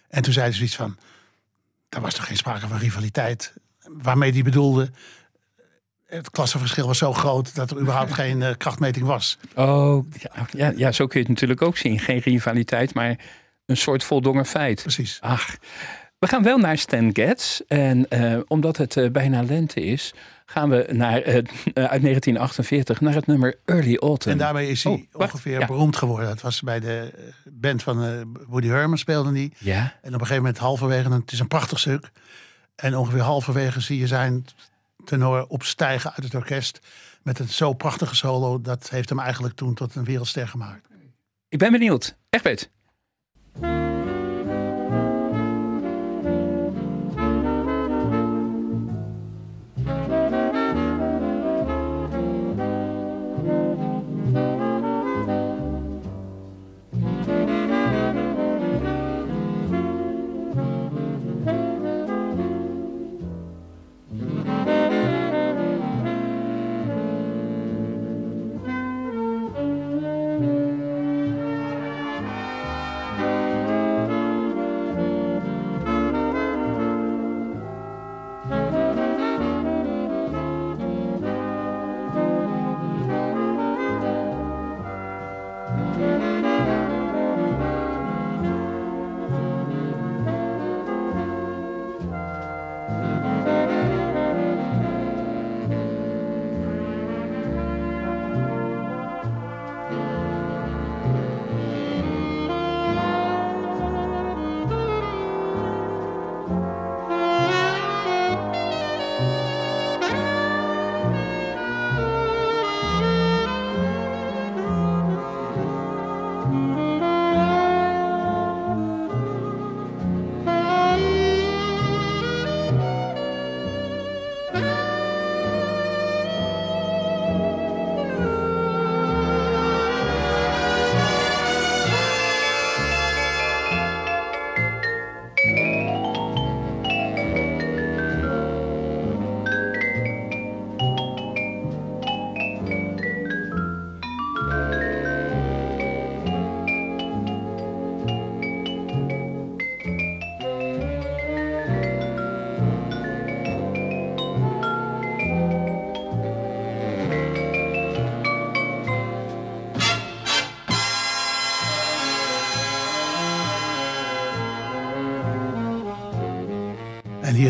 [0.08, 0.96] En toen zei hij zoiets van,
[1.88, 3.52] er was toch geen sprake van rivaliteit.
[4.02, 4.90] Waarmee die bedoelde,
[6.06, 9.38] het klassenverschil was zo groot dat er überhaupt geen eh, krachtmeting was.
[9.54, 11.98] Oh, ja, ja, ja, zo kun je het natuurlijk ook zien.
[11.98, 13.16] Geen rivaliteit, maar
[13.66, 14.82] een soort voldongen feit.
[14.82, 15.18] Precies.
[15.20, 15.56] Ach,
[16.18, 17.60] we gaan wel naar Stan Getz.
[17.66, 20.14] En eh, omdat het eh, bijna lente is,
[20.46, 21.34] gaan we naar, eh,
[21.74, 24.32] uit 1948 naar het nummer Early Autumn.
[24.32, 25.66] En daarmee is hij Oh, ongeveer Ja.
[25.66, 26.28] beroemd geworden.
[26.28, 27.10] Het was bij de
[27.44, 29.52] band van Woody Herman speelde hij.
[29.58, 32.10] Ja, En op een gegeven moment halverwege, het is een prachtig stuk.
[32.76, 34.44] En ongeveer halverwege zie je zijn
[35.04, 36.80] tenor opstijgen uit het orkest.
[37.22, 38.60] Met een zo prachtige solo.
[38.60, 40.88] Dat heeft hem eigenlijk toen tot een wereldster gemaakt.
[41.48, 42.16] ik ben benieuwd.
[42.30, 42.70] Egbert.
[43.62, 43.93] En hier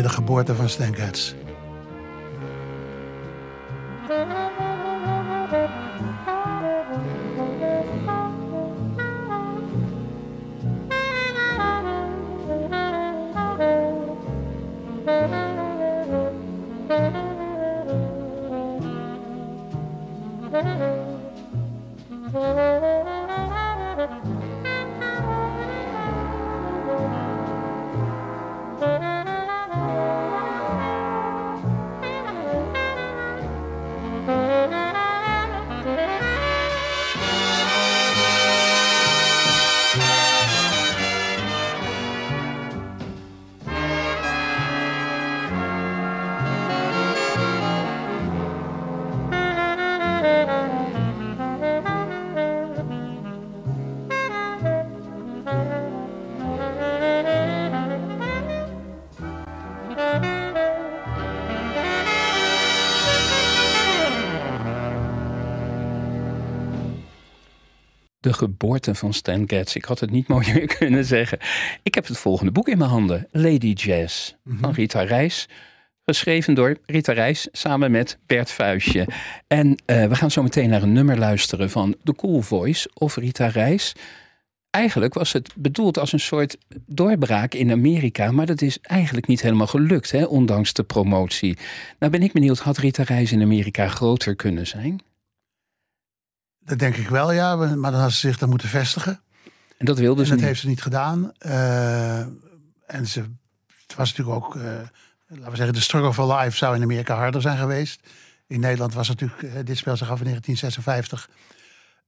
[0.05, 0.95] de geboorte van Stan.
[68.35, 69.75] Geboorte van Stan Getz.
[69.75, 71.37] Ik had het niet mooier kunnen zeggen.
[71.83, 73.27] Ik heb het volgende boek in mijn handen.
[73.31, 75.47] Lady Jazz van Rita Reis.
[76.05, 79.07] Geschreven door Rita Reis samen met Bert Vuistje.
[79.47, 83.15] En eh, we gaan zo meteen naar een nummer luisteren van The Cool Voice of
[83.15, 83.93] Rita Reis.
[84.69, 89.41] Eigenlijk was het bedoeld als een soort doorbraak in Amerika, maar dat is eigenlijk niet
[89.41, 91.57] helemaal gelukt, hè, ondanks de promotie.
[91.99, 95.01] Nou ben ik benieuwd, had Rita Reis in Amerika groter kunnen zijn?
[96.65, 97.55] Dat denk ik wel, ja.
[97.55, 99.21] Maar dan had ze zich dan moeten vestigen.
[99.77, 100.47] En dat wilde En ze dat niet.
[100.47, 101.31] heeft ze niet gedaan.
[101.37, 102.19] Eh,
[102.85, 103.19] en ze,
[103.87, 104.63] het was natuurlijk ook, eh,
[105.27, 107.99] laten we zeggen, de struggle for life zou in Amerika harder zijn geweest.
[108.47, 111.29] In Nederland was het natuurlijk, eh, dit spel zich af in 1956.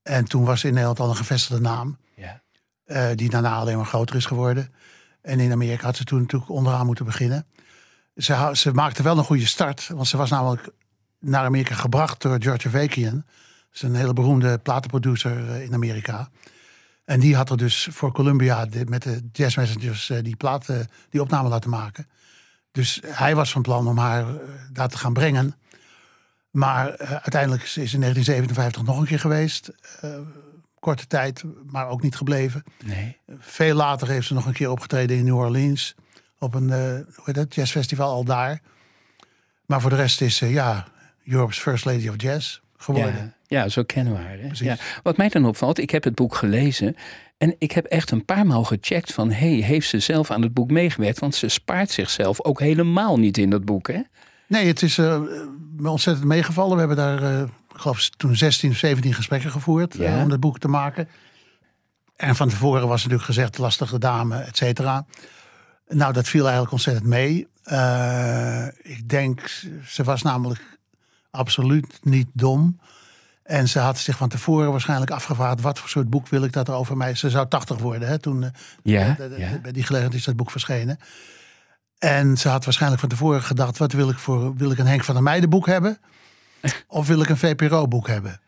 [0.03, 1.97] En toen was in Nederland al een gevestigde naam.
[2.15, 2.41] Ja.
[3.15, 4.73] die daarna alleen maar groter is geworden.
[5.21, 7.45] En in Amerika had ze toen natuurlijk onderaan moeten beginnen.
[8.15, 9.87] Ze, ze maakte wel een goede start.
[9.87, 10.69] Want ze was namelijk
[11.19, 13.25] naar Amerika gebracht door George Avakian.
[13.73, 16.29] Is een hele beroemde platenproducer eh, in Amerika.
[17.05, 20.69] En die had er dus voor Columbia de- met de Jazz Messengers eh, die, plaat,
[20.69, 22.07] eh, die opname laten maken.
[22.71, 24.35] Dus hij was van plan om haar eh,
[24.71, 25.55] daar te gaan brengen.
[26.51, 29.71] Maar uiteindelijk is ze in 1957 nog een keer geweest.
[30.79, 32.63] Korte tijd, maar ook niet gebleven.
[32.85, 33.17] Nee.
[33.39, 35.95] Veel later heeft ze nog een keer opgetreden in New Orleans.
[36.39, 36.79] Op een eh,
[37.15, 38.61] hoe heet dat, jazzfestival al daar.
[39.65, 40.87] Maar voor de rest is ze ja,
[41.25, 43.33] Europe's First Lady of Jazz geworden.
[43.47, 44.37] Ja, ja, zo kennen we haar.
[44.39, 44.47] Hè?
[44.53, 44.75] Ja.
[45.03, 46.95] Wat mij dan opvalt, ik heb het boek gelezen
[47.37, 50.53] en ik heb echt een paar maal gecheckt van, hey, heeft ze zelf aan het
[50.53, 51.19] boek meegewerkt?
[51.19, 53.99] Want ze spaart zichzelf ook helemaal niet in dat boek, hè?
[54.47, 55.21] Nee, het is eh,
[55.77, 56.73] me ontzettend meegevallen.
[56.73, 60.15] We hebben daar, eh, ik geloof, toen 16 of 17 gesprekken gevoerd Ja.
[60.17, 61.07] eh, om het boek te maken.
[62.15, 65.05] En van tevoren was natuurlijk gezegd, lastige dame, et cetera.
[65.87, 67.47] Nou, dat viel eigenlijk ontzettend mee.
[68.81, 69.41] Ik denk,
[69.87, 70.76] ze was namelijk
[71.31, 72.79] absoluut niet dom.
[73.43, 75.61] En ze had zich van tevoren waarschijnlijk afgevraagd...
[75.61, 77.15] wat voor soort boek wil ik dat er over mij...
[77.15, 78.49] Ze zou 80 worden, hè, toen eh,
[78.83, 79.57] Ja, de- de- ja.
[79.61, 80.99] bij die gelegenheid is dat boek verschenen.
[81.97, 83.77] En ze had waarschijnlijk van tevoren gedacht...
[83.77, 84.55] wat wil ik voor...
[84.55, 85.97] wil ik een Henk van der Meijden boek hebben?
[86.87, 88.39] of wil ik een VPRO boek hebben?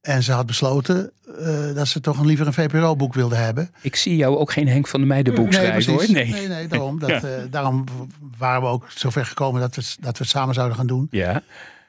[0.00, 3.70] En ze had besloten eh, dat ze toch een liever een VPRO boek wilde hebben.
[3.80, 6.04] Ik zie jou ook geen Henk van de Meijden boek schrijven, hoor.
[6.10, 6.30] Nee.
[6.32, 6.98] nee, nee, daarom.
[7.04, 7.84] Dat, eh, daarom
[8.38, 11.06] waren we ook zover gekomen dat we, dat we het samen zouden gaan doen.
[11.10, 11.42] Ja,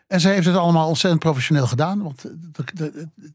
[0.08, 2.04] En ze heeft het allemaal ontzettend professioneel gedaan.
[2.04, 2.74] Want het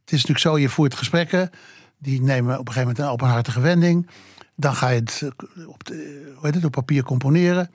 [0.04, 1.50] is natuurlijk zo, je voert gesprekken.
[1.98, 4.08] Die nemen op een gegeven moment een openhartige wending.
[4.54, 7.70] Dan ga je het eh, op, de, hoe heet het, op papier componeren.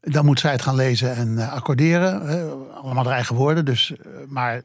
[0.00, 2.22] Dan moet zij het gaan lezen en eh, accorderen.
[2.74, 3.64] allemaal haar eigen woorden.
[3.64, 4.62] Dus, eh, maar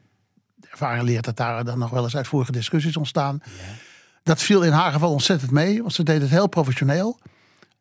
[0.54, 3.42] de ervaring leert dat daar dan nog wel eens uitvoerige discussies ontstaan.
[4.22, 5.80] Dat viel in haar geval ontzettend mee.
[5.80, 7.18] Want ze deed het heel professioneel.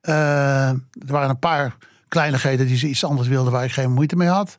[0.01, 1.77] Er waren een paar
[2.07, 4.57] kleinigheden die ze iets anders wilde waar ik geen moeite mee had.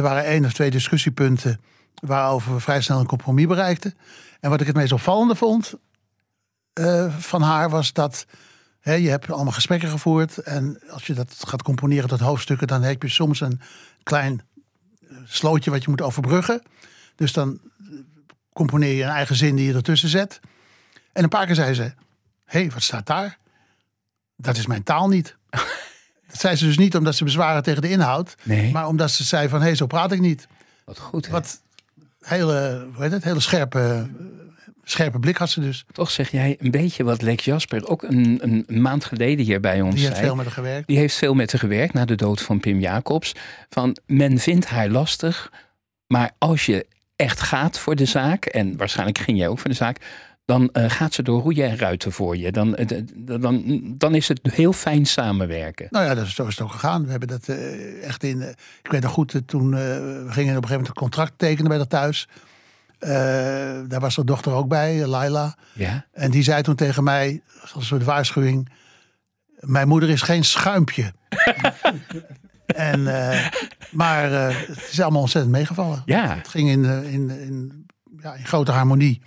[0.00, 1.60] Er waren één of twee discussiepunten
[1.94, 3.94] waarover we vrij snel een compromis bereikten.
[4.40, 5.74] En wat ik het meest opvallende vond
[6.72, 8.26] eh, van haar was dat
[8.80, 10.38] hè, je hebt allemaal gesprekken gevoerd.
[10.38, 13.60] En als je dat gaat componeren tot hoofdstukken, dan heb je soms een
[14.02, 14.42] klein
[15.00, 16.62] eh, slootje wat je moet overbruggen.
[17.14, 17.60] Dus dan
[18.52, 20.40] componeer je een eigen zin die je ertussen zet.
[21.12, 21.92] En een paar keer zei ze:
[22.44, 23.36] hey, wat staat daar?
[24.36, 25.36] Dat is mijn taal niet.
[26.30, 28.34] Dat zei ze dus niet omdat ze bezwaren tegen de inhoud.
[28.42, 28.72] nee.
[28.72, 30.46] Maar omdat ze zei van, hé, hey, zo praat ik niet.
[30.84, 31.32] Wat goed, hè?
[31.32, 31.60] Wat
[32.20, 34.08] hele, hoe heet het, hele scherpe,
[34.84, 35.84] scherpe blik had ze dus.
[35.92, 39.60] Toch zeg jij een beetje wat Lex Jasper ook een, een, een maand geleden hier
[39.60, 40.26] bij ons Die heeft zei.
[40.26, 40.86] veel met haar gewerkt.
[40.86, 43.32] Die heeft veel met haar gewerkt na de dood van Pim Jacobs.
[43.68, 45.52] Van men vindt haar lastig,
[46.06, 49.76] maar als je echt gaat voor de zaak, en waarschijnlijk ging jij ook voor de
[49.76, 49.96] zaak,
[50.50, 52.52] dan eh, gaat ze door roeien en ruiten voor je.
[52.52, 55.86] Dan, eh, dan, dan is het heel fijn samenwerken.
[55.90, 57.04] Nou ja, dat is, zo is het ook gegaan.
[57.04, 58.42] We hebben dat eh, echt in.
[58.82, 61.78] ik weet nog goed, toen we gingen op een gegeven moment een contract tekenen bij
[61.78, 62.28] dat thuis.
[63.88, 65.56] Daar was haar dochter ook bij, Laila.
[65.72, 68.68] Ja, En die zei toen tegen mij, als een soort waarschuwing:
[69.60, 71.12] Mijn moeder is geen schuimpje.
[72.66, 73.02] en,
[73.90, 76.02] maar het is allemaal ontzettend meegevallen.
[76.04, 76.34] ja.
[76.36, 77.86] Het ging in, in, in,
[78.22, 79.22] ja, in grote harmonie.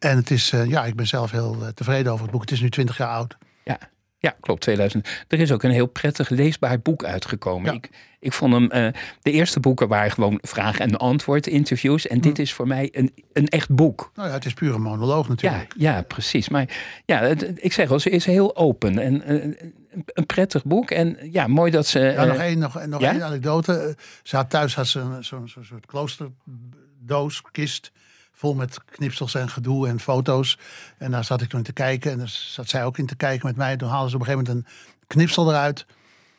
[0.00, 2.40] En het is, eh, ja, ik ben zelf heel eh, tevreden over het boek.
[2.40, 3.36] Het is nu 20 jaar oud.
[3.64, 3.78] Ja,
[4.18, 4.60] ja, klopt.
[4.60, 5.08] 2000.
[5.28, 7.70] Er is ook een heel prettig leesbaar boek uitgekomen.
[7.70, 7.76] Ja.
[7.76, 8.70] Ik, ik vond hem.
[8.70, 12.06] eh, de eerste boeken waren gewoon vraag- en antwoord interviews.
[12.06, 12.22] En Hm.
[12.22, 14.10] dit is voor mij een, een echt boek.
[14.14, 15.74] Nou ja, het is puur een monoloog Ja, natuurlijk.
[15.76, 16.48] ja, precies.
[16.48, 16.68] Maar
[17.04, 18.98] ja, het- ik zeg al, ze is heel open.
[18.98, 20.90] En een, prettig boek.
[20.90, 21.98] En ja, mooi dat ze.
[22.00, 23.12] Ja, nog één nog, nog ja?
[23.12, 23.96] één anekdote.
[24.22, 27.92] Ze had thuis had ze zo'n zo'n soort kloosterdoos, kist.
[28.40, 30.58] Vol met knipsels en gedoe en foto's.
[30.98, 32.10] En daar zat ik toen in te kijken.
[32.10, 33.76] En daar zat zij ook in te kijken met mij.
[33.76, 34.72] Toen haalden ze op een gegeven moment een
[35.06, 35.86] knipsel eruit.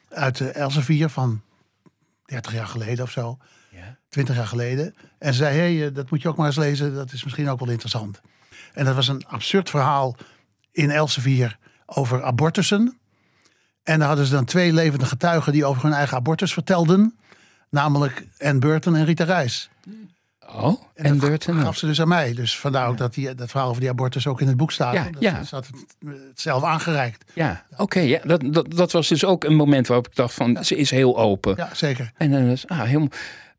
[0.09, 1.41] Uit de Elsevier van
[2.25, 3.37] 30 jaar geleden of zo.
[3.69, 3.97] ja.
[4.09, 4.95] 20 jaar geleden.
[5.19, 6.93] En ze zei, hé, hey, eh, dat moet je ook maar eens lezen.
[6.93, 8.21] Dat is misschien ook wel interessant.
[8.73, 10.15] En dat was een absurd verhaal
[10.71, 12.99] in Elsevier over abortussen.
[13.83, 17.17] En daar hadden ze dan twee levende getuigen die over hun eigen abortus vertelden.
[17.69, 19.69] Namelijk Anne Burton en Rita Reis.
[20.55, 21.63] Oh, en, dat Burton ook.
[21.63, 22.33] gaf ze dus aan mij.
[22.33, 24.93] Dus vandaar ook dat die, dat verhaal over die abortus ook in het boek staat.
[24.93, 25.43] Ja, Dat ja.
[25.43, 25.75] Ze had het,
[26.05, 27.23] het zelf aangereikt.
[27.33, 27.99] Ja, oké.
[27.99, 30.89] ja, dat, dat, dat was dus ook een moment waarop ik dacht van, ze is
[30.91, 31.53] heel open.
[31.57, 32.11] Ja, zeker.
[32.17, 33.07] En dan is, ah, helemaal...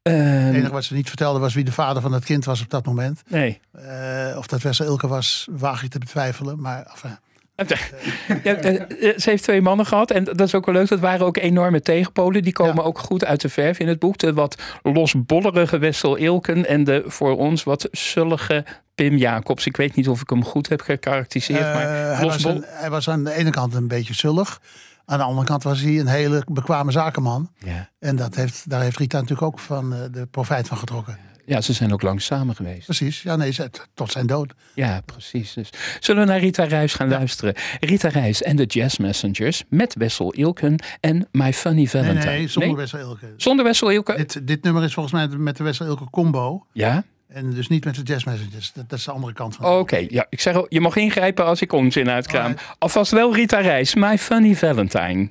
[0.02, 2.60] eh, Het enige wat ze niet vertelde was wie de vader van dat kind was
[2.62, 3.22] op dat moment.
[3.28, 3.60] nee.
[3.72, 6.60] Eh, of dat Wessel Ilke was, waag ik te betwijfelen.
[6.60, 7.31] Maar enfin, eh, eh,
[7.68, 10.10] ze heeft twee mannen gehad.
[10.10, 10.88] En dat is ook wel leuk.
[10.88, 12.42] Dat waren ook enorme tegenpolen.
[12.42, 12.82] Die komen Ja.
[12.82, 14.18] ook goed uit de verf in het boek.
[14.18, 16.66] De wat losbollerige Wessel Ilken.
[16.68, 19.66] En de voor ons wat zullige Pim Jacobs.
[19.66, 21.60] Ik weet niet of ik hem goed heb gekarakteriseerd.
[21.60, 24.60] eh, maar hij, was een- hij was aan de ene kant een beetje zullig.
[25.04, 27.50] Aan de andere kant was hij een hele bekwame zakenman.
[27.58, 27.88] ja.
[27.98, 31.18] En dat heeft, daar heeft Rita natuurlijk ook van eh, de profijt van getrokken.
[31.22, 32.84] ja, ze zijn ook lang samen geweest.
[32.84, 34.52] Precies, ja nee, ze- tot zijn dood.
[34.74, 35.52] Ja, precies.
[35.52, 35.70] Dus
[36.00, 37.54] zullen we naar Rita Reis gaan luisteren?
[37.80, 42.24] Rita Reis en de Jazz Messengers met Wessel Ilken en My Funny Valentine.
[42.24, 43.26] nee, zonder Wessel Ilke.
[43.36, 44.16] Zonder Wessel Ilken?
[44.16, 46.66] Dit, dit nummer is volgens mij met de Wessel Ilke combo.
[46.72, 47.04] Ja?
[47.28, 48.72] En dus niet met de Jazz Messages.
[48.72, 51.44] Dat, dat is de andere kant van Oké, ja, ik zeg al, je mag ingrijpen
[51.44, 52.54] als ik onzin uitkraam.
[52.78, 55.28] Alvast wel Rita Reis, My Funny Valentine.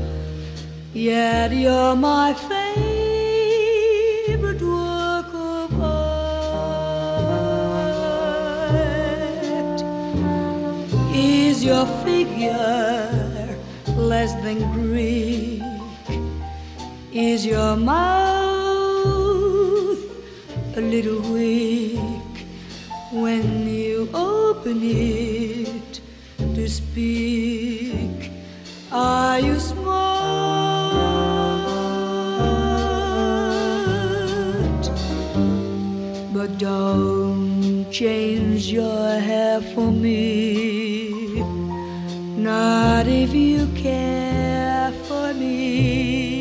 [0.95, 2.35] Yet you're my
[11.61, 13.59] Is your figure
[13.95, 15.61] less than Greek?
[17.13, 18.01] Is your mouth
[20.75, 22.01] a little weak
[23.13, 26.01] when you open it
[26.39, 28.31] to speak?
[28.91, 30.01] Are you smart?
[36.33, 40.50] But don't change your hair for me.
[42.43, 46.40] Not if you care for me.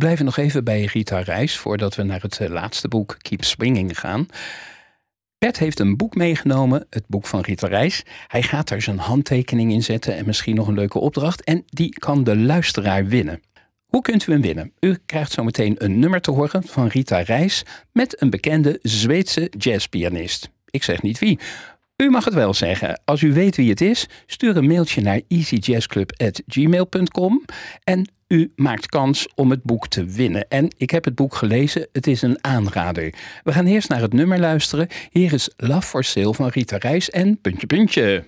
[0.00, 3.98] Blijven nog even bij Rita Reis voordat we naar het eh, laatste boek Keep Swinging
[3.98, 4.26] gaan.
[5.38, 8.02] Bert heeft een boek meegenomen, het boek van Rita Reis.
[8.26, 11.44] Hij gaat daar zijn handtekening in zetten en misschien nog een leuke opdracht.
[11.44, 13.40] En die kan de luisteraar winnen.
[13.86, 14.72] Hoe kunt u hem winnen?
[14.80, 20.50] U krijgt zometeen een nummer te horen van Rita Reis met een bekende Zweedse jazzpianist.
[20.70, 21.38] Ik zeg niet wie.
[22.00, 23.00] U mag het wel zeggen.
[23.04, 27.44] Als u weet wie het is, stuur een mailtje naar easyjazzclub.gmail.com
[27.84, 30.48] en u maakt kans om het boek te winnen.
[30.48, 33.14] En ik heb het boek gelezen, het is een aanrader.
[33.42, 34.88] We gaan eerst naar het nummer luisteren.
[35.10, 38.24] Hier is Love for Sale van Rita Reis en puntje puntje.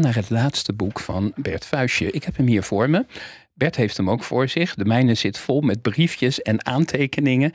[0.00, 2.10] Naar het laatste boek van Bert Vuistje.
[2.10, 3.06] Ik heb hem hier voor me.
[3.54, 4.74] Bert heeft hem ook voor zich.
[4.74, 7.52] De mijne zit vol met briefjes en aantekeningen.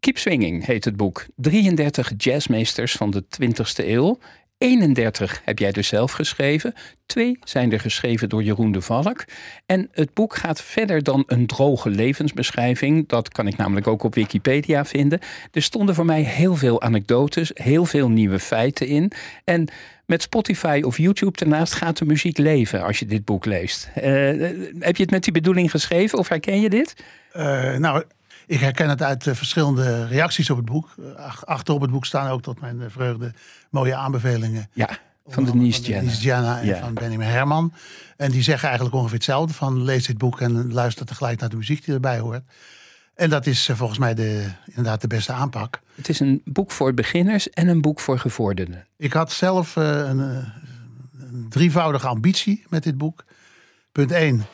[0.00, 1.26] Keep Swinging heet het boek.
[1.36, 4.18] 33 jazzmeesters van de 20e eeuw.
[4.58, 6.74] 31 heb jij dus zelf geschreven.
[7.06, 9.24] Twee zijn er geschreven door Jeroen de Valk.
[9.66, 13.08] En het boek gaat verder dan een droge levensbeschrijving.
[13.08, 15.20] Dat kan ik namelijk ook op Wikipedia vinden.
[15.52, 19.12] Er stonden voor mij heel veel anekdotes, heel veel nieuwe feiten in.
[19.44, 19.68] En
[20.06, 23.90] met Spotify of YouTube daarnaast gaat de muziek leven als je dit boek leest.
[23.94, 24.02] Eh,
[24.78, 26.94] heb je het met die bedoeling geschreven of herken je dit?
[27.32, 28.02] Eh, nou,
[28.46, 30.94] ik herken het uit eh, verschillende reacties op het boek.
[31.16, 33.32] Ach- achter op het boek staan ook tot mijn vreugde
[33.70, 34.68] mooie aanbevelingen.
[34.72, 34.88] Ja,
[35.26, 36.60] van de andere Jana.
[36.60, 36.78] En Ja.
[36.78, 37.72] van Benjamin Herman.
[38.16, 39.54] En die zeggen eigenlijk ongeveer hetzelfde.
[39.54, 42.42] Van lees dit boek en luister tegelijk naar de muziek die erbij hoort.
[43.14, 45.80] En dat is eh, volgens mij de, inderdaad de beste aanpak.
[45.94, 48.86] Het is een boek voor beginners en een boek voor gevorderden.
[48.96, 50.46] Ik had zelf eh, een, eh,
[51.18, 53.24] een drievoudige ambitie met dit boek.
[53.92, 54.46] Punt 1.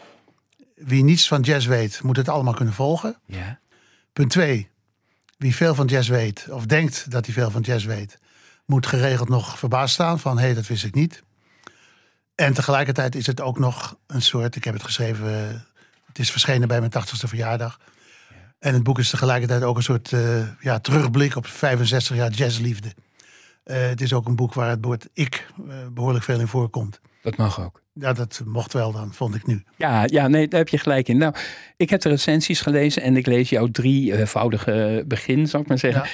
[0.74, 3.16] Wie niets van jazz weet, moet het allemaal kunnen volgen.
[3.26, 3.58] Ja.
[4.12, 4.70] Punt 2.
[5.36, 8.18] Wie veel van jazz weet, of denkt dat hij veel van jazz weet,
[8.66, 11.22] moet geregeld nog verbaasd staan van hé, hey, dat wist ik niet.
[12.34, 15.66] En tegelijkertijd is het ook nog een soort, ik heb het geschreven,
[16.06, 17.78] het is verschenen bij mijn 80ste verjaardag.
[18.61, 22.94] En het boek is tegelijkertijd ook een soort eh, ja, terugblik op 65 jaar jazzliefde.
[23.64, 27.00] Eh, het is ook een boek waar het woord ik eh, behoorlijk veel in voorkomt.
[27.22, 27.82] Dat mag ook.
[27.92, 29.64] Ja, dat mocht wel dan, vond ik nu.
[29.76, 31.18] Ja, ja, nee, daar heb je gelijk in.
[31.18, 31.34] Nou,
[31.76, 36.02] ik heb de recensies gelezen en ik lees jouw drievoudige begin, zal ik maar zeggen.
[36.02, 36.08] Ja.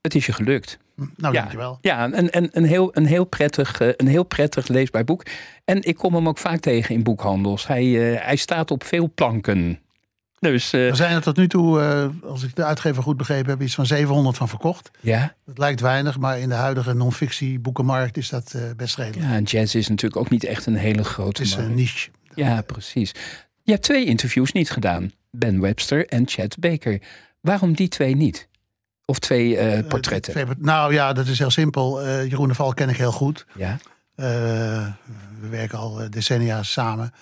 [0.00, 0.78] Het is je gelukt.
[0.94, 1.78] Nou, ja, dankjewel.
[1.80, 5.22] Ja, een, een, een, heel, een, heel prettig, een heel prettig leesbaar boek.
[5.64, 7.66] En ik kom hem ook vaak tegen in boekhandels.
[7.66, 7.84] Hij,
[8.22, 9.80] hij staat op veel planken.
[10.40, 13.50] Dus eh, Er zijn er tot nu toe, eh, als ik de uitgever goed begrepen
[13.50, 14.90] heb, iets van 700 van verkocht.
[15.00, 19.30] ja, Dat lijkt weinig, maar in de huidige non-fictie boekenmarkt is dat eh, best redelijk.
[19.30, 21.70] ja, jazz is natuurlijk ook niet echt een hele grote Het is markt.
[21.70, 22.10] een niche.
[22.34, 23.12] Ja, precies.
[23.62, 25.10] Je hebt twee interviews niet gedaan.
[25.30, 27.00] Ben Webster en Chet Baker.
[27.40, 28.48] Waarom die twee niet?
[29.04, 30.32] Of twee eh, portretten?
[30.32, 32.02] Twee- nou ja, dat is heel simpel.
[32.02, 33.46] Eh, Jeroen de Val ken ik heel goed.
[33.56, 33.78] ja?
[34.14, 34.26] Eh,
[35.40, 37.12] we werken al eh, decennia samen.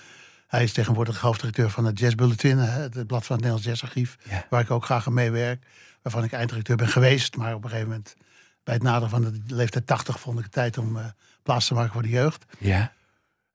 [0.57, 4.47] Hij is tegenwoordig hoofddirecteur van het Jazz Bulletin, het blad van het Nederlands Jazzarchief, Ja.
[4.51, 5.67] waar ik ook graag aan meewerk.
[6.03, 8.17] Waarvan ik einddirecteur ben geweest, maar op een gegeven moment,
[8.65, 11.05] bij het naderen van de leeftijd 80, vond ik het tijd om eh,
[11.43, 12.45] plaats te maken voor de jeugd.
[12.59, 12.93] Ja.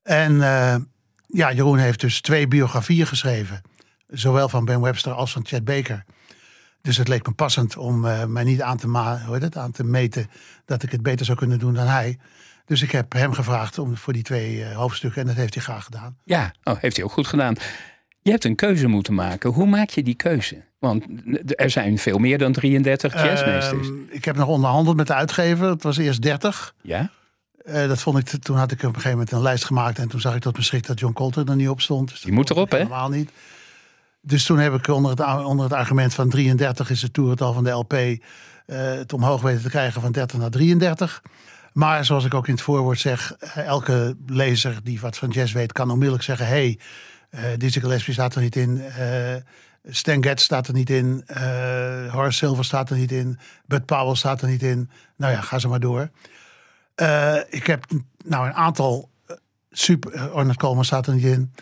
[0.03, 0.75] En eh,
[1.27, 3.61] ja, Jeroen heeft dus twee biografieën geschreven.
[4.07, 6.03] Zowel van Ben Webster als van Chet Baker.
[6.81, 9.57] Dus het leek me passend om eh, mij niet aan te, ma hoe heet het,
[9.57, 10.29] aan te meten
[10.65, 12.19] dat ik het beter zou kunnen doen dan hij.
[12.71, 15.63] Dus ik heb hem gevraagd om voor die twee eh, hoofdstukken en dat heeft hij
[15.63, 16.17] graag gedaan.
[16.23, 17.55] Ja, oh, heeft hij ook goed gedaan.
[18.21, 19.49] Je hebt een keuze moeten maken.
[19.49, 20.63] Hoe maak je die keuze?
[20.79, 21.03] Want
[21.55, 23.87] er zijn veel meer dan 33 jazzmeesters.
[23.87, 25.69] Ehm, ik heb nog onderhandeld met de uitgever.
[25.69, 26.73] Het was eerst 30.
[26.81, 27.11] ja?
[27.65, 29.99] Eh, dat vond ik, toen had ik op een gegeven moment een lijst gemaakt.
[29.99, 32.09] En toen zag ik tot mijn schrik dat John Coltrane er niet op stond.
[32.09, 32.77] Dus Die moet erop, hè?
[32.77, 33.31] Helemaal niet.
[34.21, 37.63] Dus toen heb ik onder het, onder het argument van 33 is het toerental van
[37.63, 37.93] de LP...
[37.93, 38.17] eh,
[38.65, 41.21] het omhoog weten te krijgen van 30 naar 33.
[41.73, 43.35] Maar zoals ik ook in het voorwoord zeg...
[43.39, 46.47] eh, elke lezer die wat van jazz weet kan onmiddellijk zeggen...
[46.47, 46.79] hey,
[47.29, 48.81] eh Dizzy Gillespie staat er niet in...
[48.81, 49.35] eh,
[49.83, 51.23] Stan Getz staat er niet in.
[52.09, 53.39] Horace Silver staat er niet in.
[53.65, 54.89] Bud Powell staat er niet in.
[55.17, 56.09] Nou ja, ga ze maar door.
[57.49, 57.85] Ik heb
[58.25, 59.09] nou een aantal
[59.71, 60.33] super.
[60.33, 61.53] Ornette Coleman staat er niet in.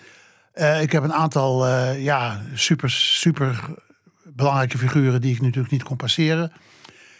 [0.81, 3.59] Ik heb een aantal ja, super, super
[4.23, 6.51] belangrijke figuren die ik natuurlijk niet kon passeren.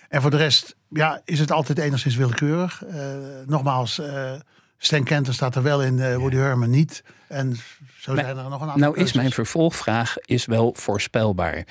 [0.09, 2.83] En voor de rest ja, is het altijd enigszins willekeurig.
[2.85, 2.97] Eh,
[3.45, 4.33] nogmaals, eh
[4.77, 7.03] Stan Kenton staat er wel in, eh, Woody Herman niet.
[7.27, 7.55] En
[7.99, 11.63] zo Maar- zijn er nog een aantal Nou is mijn vervolgvraag is wel voorspelbaar.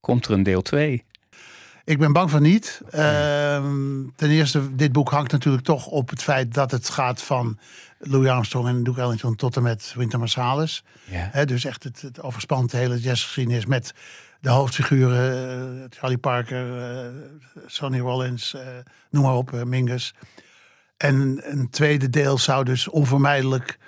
[0.00, 1.04] Komt er een deel 2?
[1.84, 2.80] Ik ben bang van niet.
[2.90, 7.58] Ehm, ten eerste, dit boek hangt natuurlijk toch op het feit dat het gaat van
[7.98, 10.84] Louis Armstrong en Duke Ellington tot en met Winter Marsalis.
[11.04, 11.44] Ja.
[11.44, 13.94] Dus echt het, het overspant hele jazzgeschiedenis met
[14.44, 15.80] de hoofdfiguren.
[15.80, 17.06] eh, Charlie Parker, eh,
[17.66, 18.60] Sonny Rollins, eh,
[19.10, 20.14] noem maar op, Mingus.
[20.96, 23.78] En een tweede deel zou dus onvermijdelijk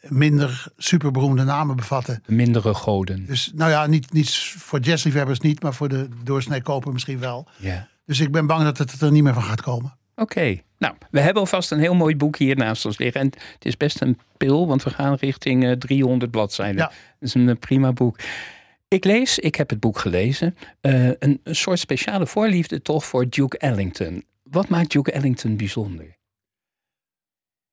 [0.00, 2.22] minder superberoemde namen bevatten.
[2.26, 3.26] Mindere goden.
[3.26, 7.48] Dus nou ja, niet, niet voor jazzliefhebbers niet, maar voor de doorsnee koper misschien wel.
[7.56, 7.88] Ja.
[8.06, 9.96] Dus ik ben bang dat het er niet meer van gaat komen.
[10.16, 13.20] Oké, nou, we hebben alvast een heel mooi boek hier naast ons liggen.
[13.20, 16.76] En het is best een pil, want we gaan richting eh, 300 bladzijden.
[16.76, 16.86] Ja.
[16.86, 16.94] Dat
[17.28, 18.18] is een prima boek.
[18.88, 23.58] Ik lees, ik heb het boek gelezen, eh, een, soort speciale voorliefde toch voor Duke
[23.58, 24.24] Ellington.
[24.42, 26.16] Wat maakt Duke Ellington bijzonder?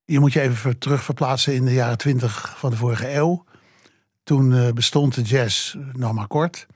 [0.05, 3.45] Je moet je even ver- terug verplaatsen in de jaren twintig van de vorige eeuw.
[4.24, 6.68] Toen eh, bestond de jazz nog maar kort.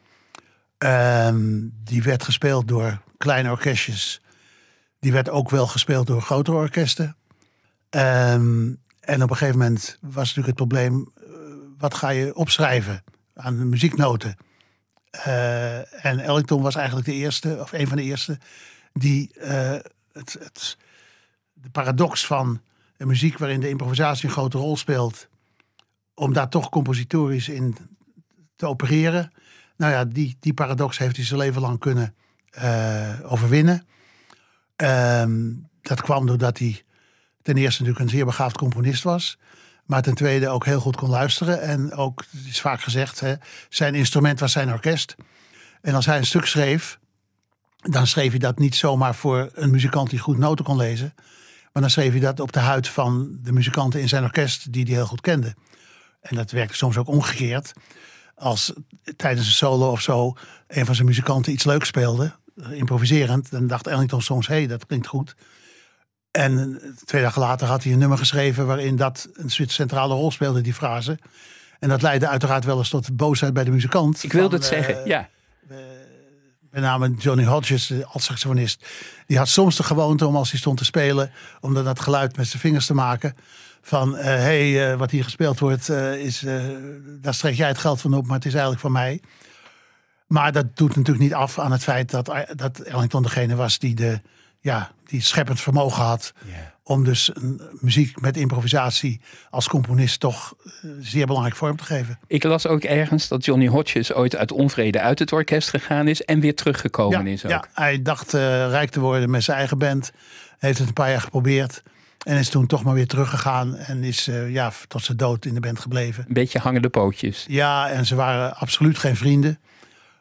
[0.77, 4.21] Ehm, die werd gespeeld door kleine orkestjes.
[4.99, 7.17] Die werd ook wel gespeeld door grotere orkesten.
[7.89, 11.11] Ehm, en op een gegeven moment was natuurlijk het probleem...
[11.15, 11.23] eh,
[11.77, 13.03] wat ga je opschrijven
[13.35, 14.37] aan de muzieknoten?
[15.09, 18.37] Eh, en Ellington was eigenlijk de eerste, of een van de eerste...
[18.93, 19.71] die eh,
[20.11, 20.77] het, het,
[21.53, 22.61] de paradox van
[22.97, 25.27] een muziek waarin de improvisatie een grote rol speelt,
[26.13, 27.77] om daar toch compositorisch in
[28.55, 29.31] te opereren.
[29.77, 32.15] Nou ja, die, die paradox heeft hij zijn leven lang kunnen
[32.49, 33.87] eh, overwinnen.
[34.75, 36.83] Ehm, dat kwam doordat hij
[37.41, 39.37] ten eerste natuurlijk een zeer begaafd componist was.
[39.85, 41.61] Maar ten tweede ook heel goed kon luisteren.
[41.61, 43.33] En ook, het is vaak gezegd, hè,
[43.69, 45.15] zijn instrument was zijn orkest.
[45.81, 46.99] En als hij een stuk schreef,
[47.77, 51.13] dan schreef hij dat niet zomaar voor een muzikant die goed noten kon lezen.
[51.73, 54.83] Maar dan schreef hij dat op de huid van de muzikanten in zijn orkest die
[54.83, 55.55] hij heel goed kende.
[56.21, 57.71] En dat werkte soms ook omgekeerd.
[58.35, 58.73] Als
[59.15, 60.33] tijdens een solo of zo
[60.67, 62.35] een van zijn muzikanten iets leuks speelde,
[62.71, 65.35] improviserend, dan dacht Ellington soms, hé, hey, dat klinkt goed.
[66.35, 70.31] En eh, twee dagen later had hij een nummer geschreven waarin dat een centrale rol
[70.31, 71.19] speelde, die frase.
[71.79, 74.23] En dat leidde uiteraard wel eens tot boosheid bij de muzikant.
[74.23, 75.29] Ik wilde het zeggen, eh, ja.
[76.71, 78.85] met name Johnny Hodges, de alt-saxofonist.
[79.25, 81.31] Die had soms de gewoonte om als hij stond te spelen...
[81.59, 83.35] om dan dat geluid met zijn vingers te maken.
[83.85, 86.63] Van, hé, hey, eh, wat hier gespeeld wordt, eh, is, eh,
[87.21, 88.25] daar streek jij het geld van op...
[88.25, 89.21] maar het is eigenlijk van mij.
[90.27, 93.79] Maar dat doet natuurlijk niet af aan het feit dat, dat Ellington degene was...
[93.79, 94.21] die, de,
[94.65, 96.33] ja, die scheppend vermogen had...
[96.87, 100.19] Om dus een, muziek met improvisatie als componist...
[100.19, 102.19] toch eh, zeer belangrijk vorm te geven.
[102.27, 106.23] Ik las ook ergens dat Johnny Hodges ooit uit onvrede uit het orkest gegaan is
[106.23, 107.51] en weer teruggekomen is ook.
[107.51, 110.11] Ja, hij dacht eh, rijk te worden met zijn eigen band.
[110.57, 111.83] Heeft het een paar jaar geprobeerd.
[112.25, 113.75] En is toen toch maar weer teruggegaan.
[113.75, 116.25] En is eh, ja, tot zijn dood in de band gebleven.
[116.27, 117.45] Een beetje hangende pootjes.
[117.47, 119.59] Ja, en ze waren absoluut geen vrienden.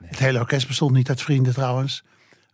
[0.05, 2.05] Het hele orkest bestond niet uit vrienden trouwens.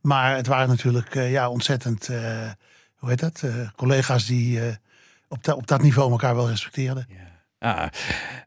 [0.01, 2.51] Maar het waren natuurlijk eh, ja, ontzettend, eh,
[2.97, 3.43] hoe heet dat?
[3.45, 4.61] eh, collega's die
[5.29, 7.07] op, op dat niveau elkaar wel respecteerden.
[7.59, 7.87] Ah,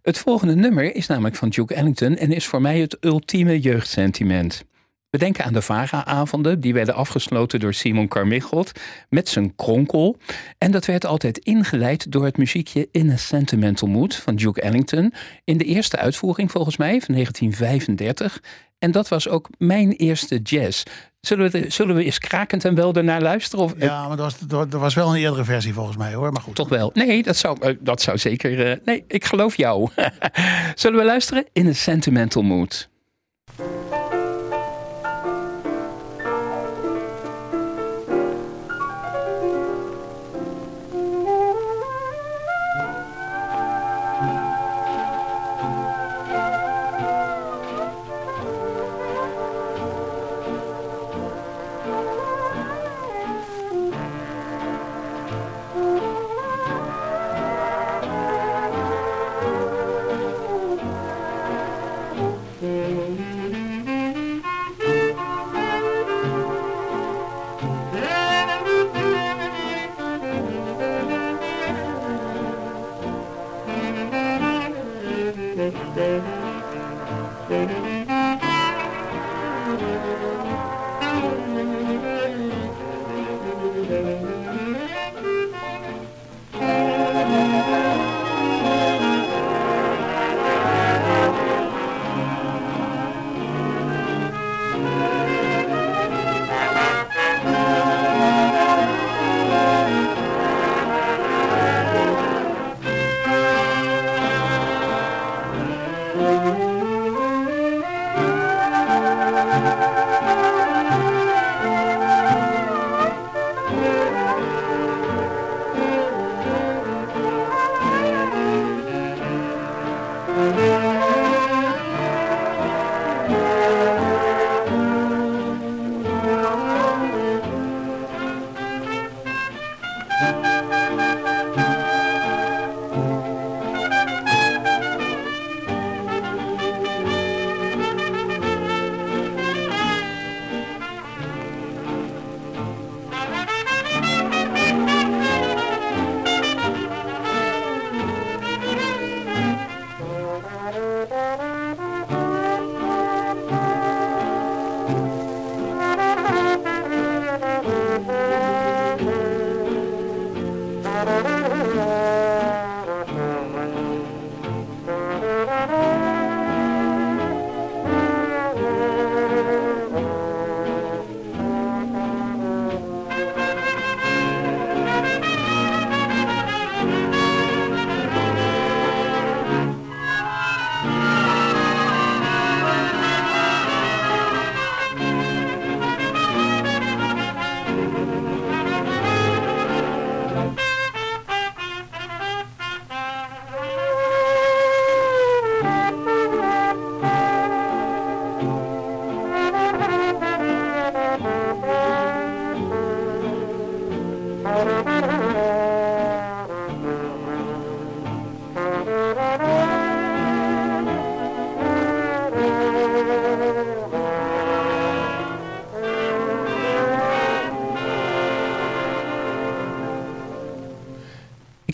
[0.02, 4.64] het volgende nummer is namelijk van Duke Ellington en is voor mij het ultieme jeugdsentiment.
[5.14, 8.72] We denken aan de VARA-avonden, die werden afgesloten door Simon Carmichelt
[9.10, 10.18] met zijn kronkel.
[10.58, 15.14] En dat werd altijd ingeleid door het muziekje In a Sentimental Mood van Duke Ellington.
[15.44, 18.42] In de eerste uitvoering volgens mij van 1935.
[18.84, 20.84] En dat was ook mijn eerste jazz.
[21.22, 23.66] Zullen we, zullen we eens krakend en wel ernaar luisteren?
[23.66, 26.32] Of, Ja, maar dat was, dat was wel een eerdere versie volgens mij hoor.
[26.32, 26.56] Maar goed.
[26.56, 26.92] Toch wel.
[26.94, 28.72] Nee, dat zou, eh, dat zou zeker.
[28.72, 29.90] eh, nee, ik geloof jou.
[30.76, 31.46] Zullen we luisteren?
[31.54, 32.90] In a Sentimental Mood.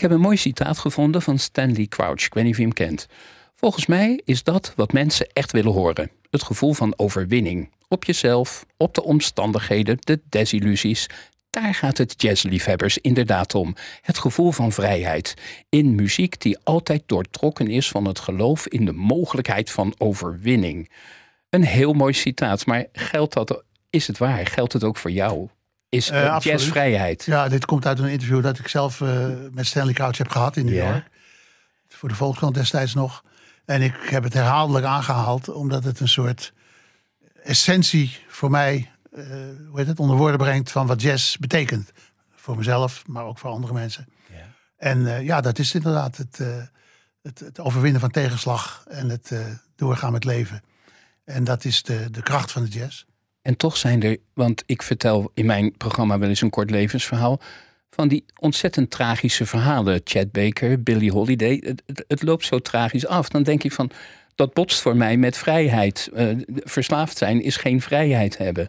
[0.00, 2.24] Ik heb een mooi citaat gevonden van Stanley Crouch.
[2.24, 3.06] Ik weet niet of je hem kent.
[3.54, 6.10] Volgens mij is dat wat mensen echt willen horen.
[6.30, 7.70] Het gevoel van overwinning.
[7.88, 11.06] Op jezelf, op de omstandigheden, de desillusies.
[11.50, 13.74] Daar gaat het jazzliefhebbers inderdaad om.
[14.02, 15.34] Het gevoel van vrijheid.
[15.68, 20.90] In muziek die altijd doortrokken is van het geloof in de mogelijkheid van overwinning.
[21.50, 24.46] Een heel mooi citaat, maar geldt dat, is het waar?
[24.46, 25.48] Geldt het ook voor jou?
[25.90, 27.24] Is Eh, uh, jazzvrijheid?
[27.24, 30.56] Ja, dit komt uit een interview dat ik zelf eh, met Stanley Couch heb gehad
[30.56, 30.74] in New.
[30.74, 31.08] York.
[31.88, 33.24] Voor de Volkskrant destijds nog.
[33.64, 36.52] En ik heb het herhaaldelijk aangehaald, omdat het een soort
[37.42, 39.24] essentie voor mij, eh,
[39.68, 41.90] hoe heet het, onder woorden brengt van wat jazz betekent.
[42.34, 44.08] Voor mezelf, maar ook voor andere mensen.
[44.76, 46.38] En ja, dat is inderdaad het,
[47.22, 49.32] het, het overwinnen van tegenslag en het
[49.76, 50.62] doorgaan met leven.
[51.24, 53.04] En dat is de, de kracht van de jazz.
[53.42, 57.40] En toch zijn er, want ik vertel in mijn programma wel eens een kort levensverhaal.
[57.90, 60.00] Van die ontzettend tragische verhalen.
[60.04, 61.62] Chad Baker, Billie Holiday.
[61.64, 63.28] Het, het, het loopt zo tragisch af.
[63.28, 63.90] Dan denk ik van,
[64.34, 66.10] dat botst voor mij met vrijheid.
[66.14, 68.68] Eh, verslaafd zijn is geen vrijheid hebben.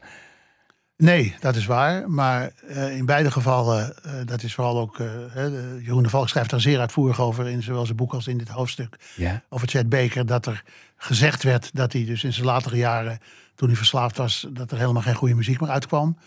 [0.98, 2.10] Nee, dat is waar.
[2.10, 4.98] Maar eh, in beide gevallen, eh, dat is vooral ook...
[4.98, 7.48] de- Jeroen de Valk schrijft daar zeer uitvoerig over...
[7.48, 9.42] in zowel zijn boek als in dit hoofdstuk Ja.
[9.50, 10.26] over Chet Baker...
[10.26, 10.64] dat er
[10.98, 13.20] gezegd werd dat hij dus in zijn latere jaren...
[13.62, 16.18] toen hij verslaafd was, dat er helemaal geen goede muziek meer uitkwam.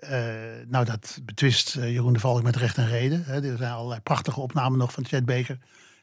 [0.00, 0.24] Eh,
[0.66, 3.24] nou, dat betwist eh, Jeroen de Valk met recht en reden.
[3.24, 3.50] Hè.
[3.50, 5.58] Er zijn allerlei prachtige opnamen nog van Chet Baker.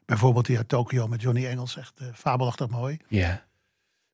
[0.06, 1.78] Bijvoorbeeld die uit Tokio met Johnny Engels.
[1.78, 2.98] Echt eh, fabelachtig mooi.
[3.08, 3.46] Ja.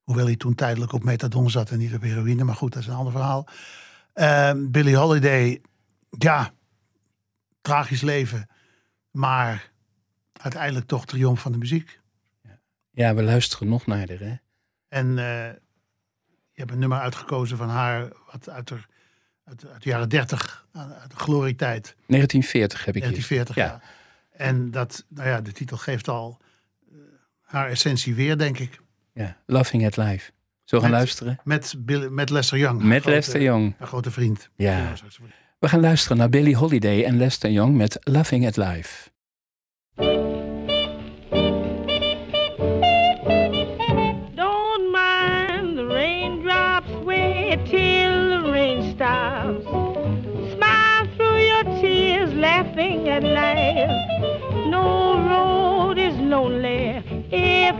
[0.03, 2.43] Hoewel hij toen tijdelijk op methadon zat en niet op heroïne.
[2.43, 3.47] Maar goed, dat is een ander verhaal.
[4.13, 5.61] Ehm Billie Holiday,
[6.09, 6.51] ja,
[7.61, 8.47] tragisch leven.
[9.11, 9.71] Maar
[10.41, 11.99] uiteindelijk toch triomf van de muziek.
[12.91, 14.35] Ja, we luisteren nog naar haar, hè?
[14.87, 15.17] En
[16.57, 18.75] je hebt een nummer uitgekozen van haar, wat uit de,
[19.45, 23.11] uit, uit de jaren 30, uit de glorietijd, 1940 heb ik hier.
[23.11, 23.55] 1940.
[23.55, 23.63] Ja.
[23.65, 23.81] Ja.
[24.45, 26.37] En dat, nou ja, de titel geeft al
[26.91, 26.97] eh,
[27.41, 28.79] haar essentie weer, denk ik.
[29.13, 29.37] Ja.
[29.45, 30.31] Loving at Life.
[30.65, 31.39] We gaan Met- luisteren?
[31.43, 32.81] Met, Bill, met Lester Young.
[32.83, 33.75] Met grote- Lester Young.
[33.77, 34.49] Haar grote vriend.
[34.55, 34.93] Ja.
[35.59, 39.09] We gaan luisteren naar Billie Holiday en Lester Young met Loving at Life.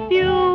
[0.09, 0.46] You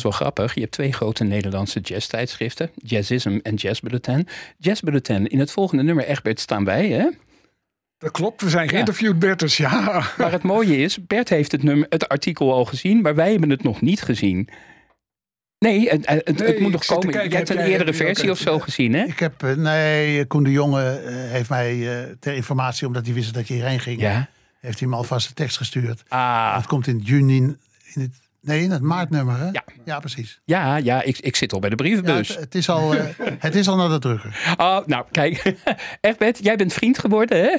[0.00, 0.54] is wel grappig.
[0.54, 2.70] Je hebt twee grote Nederlandse jazztijdschriften.
[2.74, 4.26] Jazzism en Jazz Bulletin.
[4.58, 5.26] Jazz Bulletin.
[5.26, 6.88] In het volgende nummer, Egbert, staan wij.
[6.88, 7.08] Hè?
[7.98, 9.56] Dat klopt, we zijn geïnterviewd, Bertus.
[9.56, 13.30] Ja, Maar het mooie is, Bert heeft het, nummer, het artikel al gezien, maar wij
[13.30, 14.48] hebben het nog niet gezien.
[15.58, 17.10] Nee, het, het, het Nee, moet nog komen.
[17.10, 19.04] kijken, je hebt heb een jij- eerdere versie of zo gezien, hè?
[19.04, 23.14] Ik heb, eh, nee, Koen de Jonge eh, heeft mij eh, ter informatie, omdat hij
[23.14, 24.28] wist dat je hierheen ging, Ja.
[24.60, 26.02] heeft hij me alvast de tekst gestuurd.
[26.08, 29.44] Ah, Het komt in juni, in het, nee, in het maartnummer, hè?
[29.44, 29.64] Ja.
[29.84, 30.40] Ja, precies.
[30.44, 32.28] ja, ja ik, ik zit al bij de Ja, brievenbus.
[32.28, 33.04] het, het is al, eh,
[33.38, 34.54] het is al naar de drukker.
[34.56, 35.54] Oh, nou, kijk.
[36.00, 37.56] Egbert, jij bent vriend geworden, hè?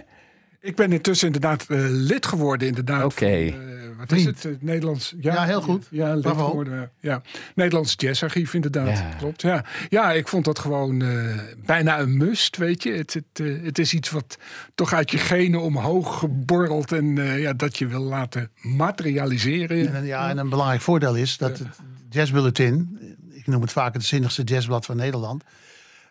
[0.62, 2.68] ik ben intussen inderdaad eh, lid geworden.
[2.68, 3.50] Inderdaad, Oké.
[3.52, 3.60] van,
[4.02, 4.44] eh, wat is het?
[4.44, 5.14] Het Nederlands.
[5.20, 5.88] Ja, heel goed.
[5.90, 6.92] Ja, geworden.
[7.00, 7.22] Ja,
[7.56, 8.98] Nederlands Jazzarchief, inderdaad.
[8.98, 9.10] Ja.
[9.18, 9.42] Klopt.
[9.42, 9.66] Ja.
[9.90, 12.58] ja, ik vond dat gewoon eh, bijna een must.
[12.58, 14.38] Weet je, het, het, eh, het is iets wat
[14.76, 19.94] toch uit je genen omhoog geborreld en eh, ja, dat je wil laten materialiseren.
[19.96, 21.68] En, ja, en een belangrijk voordeel is dat het
[22.10, 23.00] jazzbulletin,
[23.30, 25.44] ik noem het vaak het zinnigste jazzblad van Nederland.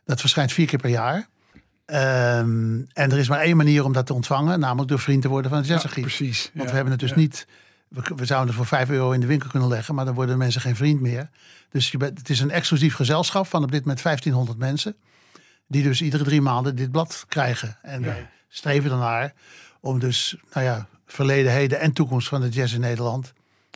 [0.05, 1.29] Dat verschijnt vier keer per jaar.
[1.87, 5.29] Ehm, en er is maar één manier om dat te ontvangen, namelijk door vriend te
[5.29, 6.03] worden van het Ja, Jazzarchief.
[6.05, 6.43] precies.
[6.43, 6.65] Want ja.
[6.65, 7.17] we hebben het dus Ja.
[7.17, 7.47] niet.
[7.91, 10.39] We, we zouden het voor 5 euro in de winkel kunnen leggen, maar dan worden
[10.39, 11.31] mensen geen vriend meer.
[11.71, 14.97] Dus je bent, het is een exclusief gezelschap van op dit moment 1500 mensen.
[15.67, 17.79] Die dus iedere drie maanden dit blad krijgen.
[17.83, 19.33] En wij streven ernaar
[19.81, 23.33] om dus, nou ja, verleden, heden en toekomst van de jazz in Nederland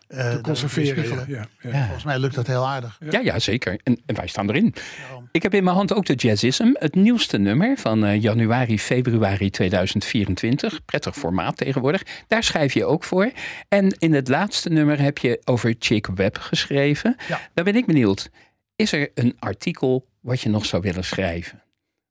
[0.09, 1.25] Te conserveren.
[1.29, 1.83] Ja, ja, ja.
[1.83, 2.99] Volgens mij lukt dat heel aardig.
[3.11, 3.81] Ja, ja, zeker.
[3.83, 4.75] En, en wij staan erin.
[5.01, 5.29] Daarom.
[5.33, 9.51] Ik heb in mijn hand ook de Jazzism, het nieuwste nummer van eh, januari, februari
[9.51, 10.85] 2024.
[10.85, 12.03] Prettig formaat tegenwoordig.
[12.29, 13.31] Daar schrijf je ook voor.
[13.69, 17.17] En in het laatste nummer heb je over Chick Webb geschreven.
[17.29, 17.41] Ja.
[17.55, 18.31] Daar ben ik benieuwd.
[18.77, 21.63] Is er een artikel wat je nog zou willen schrijven?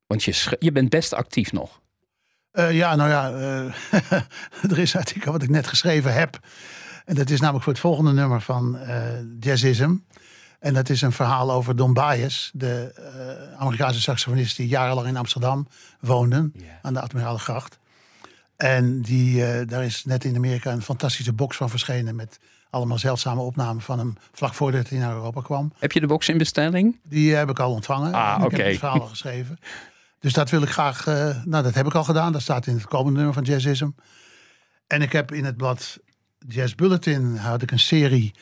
[0.06, 1.82] Want je, sch- je bent best actief nog.
[2.50, 4.20] Eh, ja, nou ja, eh,
[4.70, 6.38] er is een artikel wat ik net geschreven heb.
[7.04, 9.02] En dat is namelijk voor het volgende nummer van eh
[9.40, 9.94] Jazzism.
[10.64, 15.16] En dat is een verhaal over Don Baez, de eh, Amerikaanse saxofonist die jarenlang in
[15.16, 15.68] Amsterdam
[16.00, 16.50] woonde,
[16.82, 17.78] aan de Admiralengracht.
[18.56, 22.38] En die, eh, daar is net in Amerika een fantastische box van verschenen met
[22.70, 25.72] allemaal zeldzame opnamen van hem vlak voordat hij naar Europa kwam.
[25.78, 27.00] Heb je de box in bestelling?
[27.02, 28.12] Die heb ik al ontvangen.
[28.12, 28.56] Ah, ik oké.
[28.56, 29.58] heb het verhaal al geschreven.
[30.18, 31.04] Dus dat wil ik graag.
[31.44, 32.32] nou, dat heb ik al gedaan.
[32.32, 33.88] Dat staat in het komende nummer van Jazzism.
[34.86, 35.98] En ik heb in het blad
[36.48, 38.34] Jazz Bulletin had ik een serie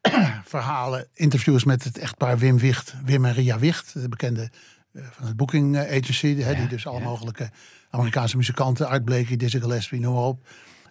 [0.44, 4.50] verhalen, interviews met het echtpaar Wim Wicht, Wim en Ria Wicht, de bekende
[4.92, 7.50] eh, van het Booking Agency, die dus alle mogelijke
[7.90, 10.46] Amerikaanse muzikanten, Art Blakey, Dizzy Gillespie, noem maar op,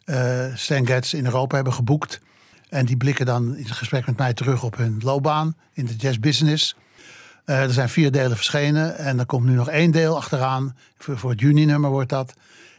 [0.05, 2.20] eh, Stan Getz in Europa hebben geboekt.
[2.70, 6.76] En die blikken dan in gesprek met mij terug op hun loopbaan in de jazzbusiness.
[7.45, 10.78] Eh, er zijn vier delen verschenen en er komt nu nog één deel achteraan.
[10.97, 12.34] Voor, voor het juni-nummer wordt dat.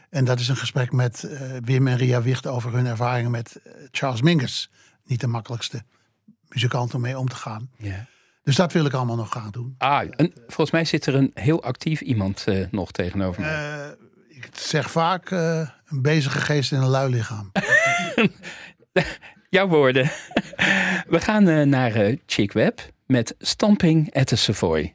[0.09, 3.55] En dat is een gesprek met eh, Wim en Ria Wicht over hun ervaringen met
[3.63, 4.69] eh, Charles Mingus.
[5.03, 5.83] Niet de makkelijkste
[6.47, 7.69] muzikant om mee om te gaan.
[7.77, 8.07] Ja.
[8.43, 9.75] Dus dat wil ik allemaal nog graag doen.
[9.77, 13.81] Ah, en volgens mij zit er een heel actief iemand eh, nog tegenover mij.
[13.81, 13.89] Eh,
[14.27, 17.51] ik zeg vaak een bezige geest in een lui lichaam.
[19.49, 20.11] Jouw woorden.
[21.07, 24.93] We gaan naar Chick Webb met Stamping at the Savoy.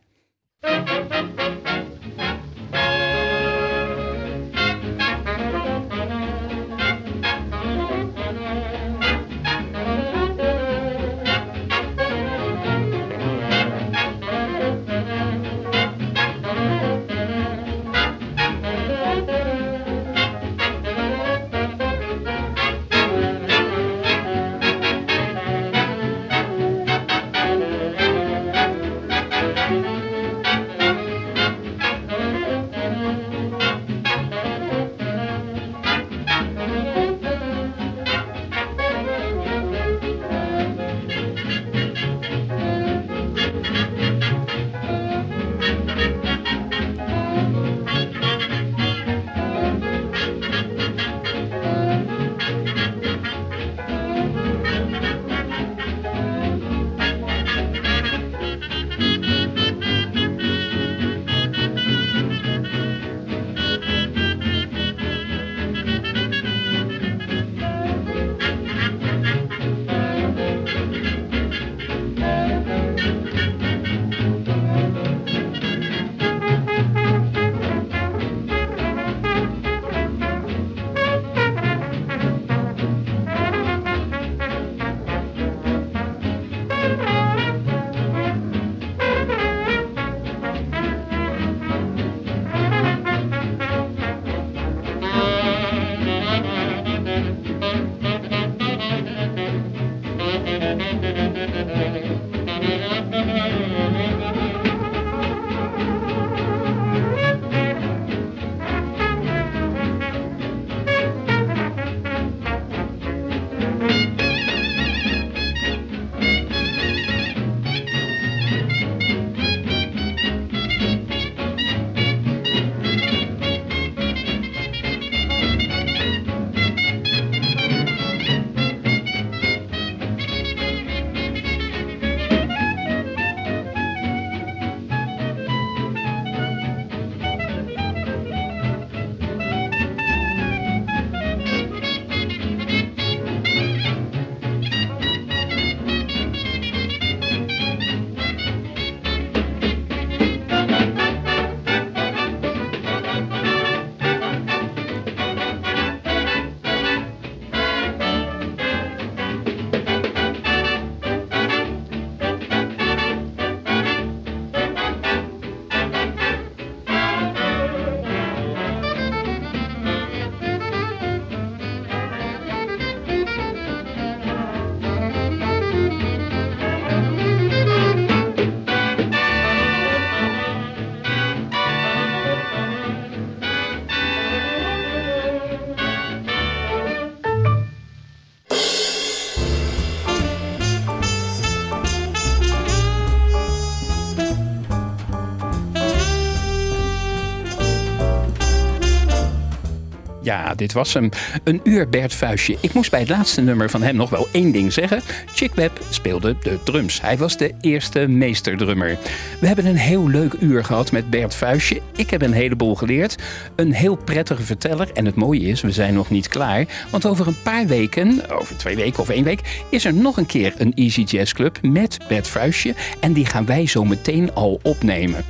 [200.35, 201.09] Ja, dit was hem.
[201.45, 202.57] Een uur Bert Vuistje.
[202.61, 205.03] Ik moest bij het laatste nummer van hem nog wel één ding zeggen.
[205.35, 207.01] Chick Webb speelde de drums.
[207.01, 208.99] Hij was de eerste meesterdrummer.
[209.41, 211.81] We hebben een heel leuk uur gehad met Bert Vuistje.
[211.97, 213.23] Ik heb een heleboel geleerd.
[213.57, 214.91] Een heel prettige verteller.
[214.93, 216.67] En het mooie is, we zijn nog niet klaar.
[216.91, 219.65] Want over een paar weken, over twee weken of één week...
[219.71, 222.75] is er nog een keer een Easy Jazz Club met Bert Vuistje.
[223.01, 225.25] En die gaan wij zo meteen al opnemen.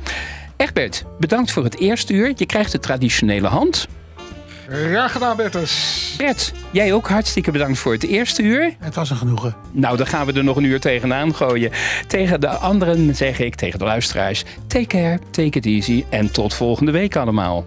[0.57, 2.33] Egbert, bedankt voor het eerste uur.
[2.35, 3.87] Je krijgt de traditionele hand.
[4.69, 6.13] Graag gedaan, Bertus.
[6.17, 8.75] Bert, jij ook hartstikke bedankt voor het eerste uur.
[8.79, 9.55] Het was een genoegen.
[9.71, 11.71] Nou, dan gaan we er nog een uur tegenaan gooien.
[12.07, 14.43] Tegen de anderen zeg ik, tegen de luisteraars...
[14.67, 17.65] take care, take it easy en tot volgende week allemaal.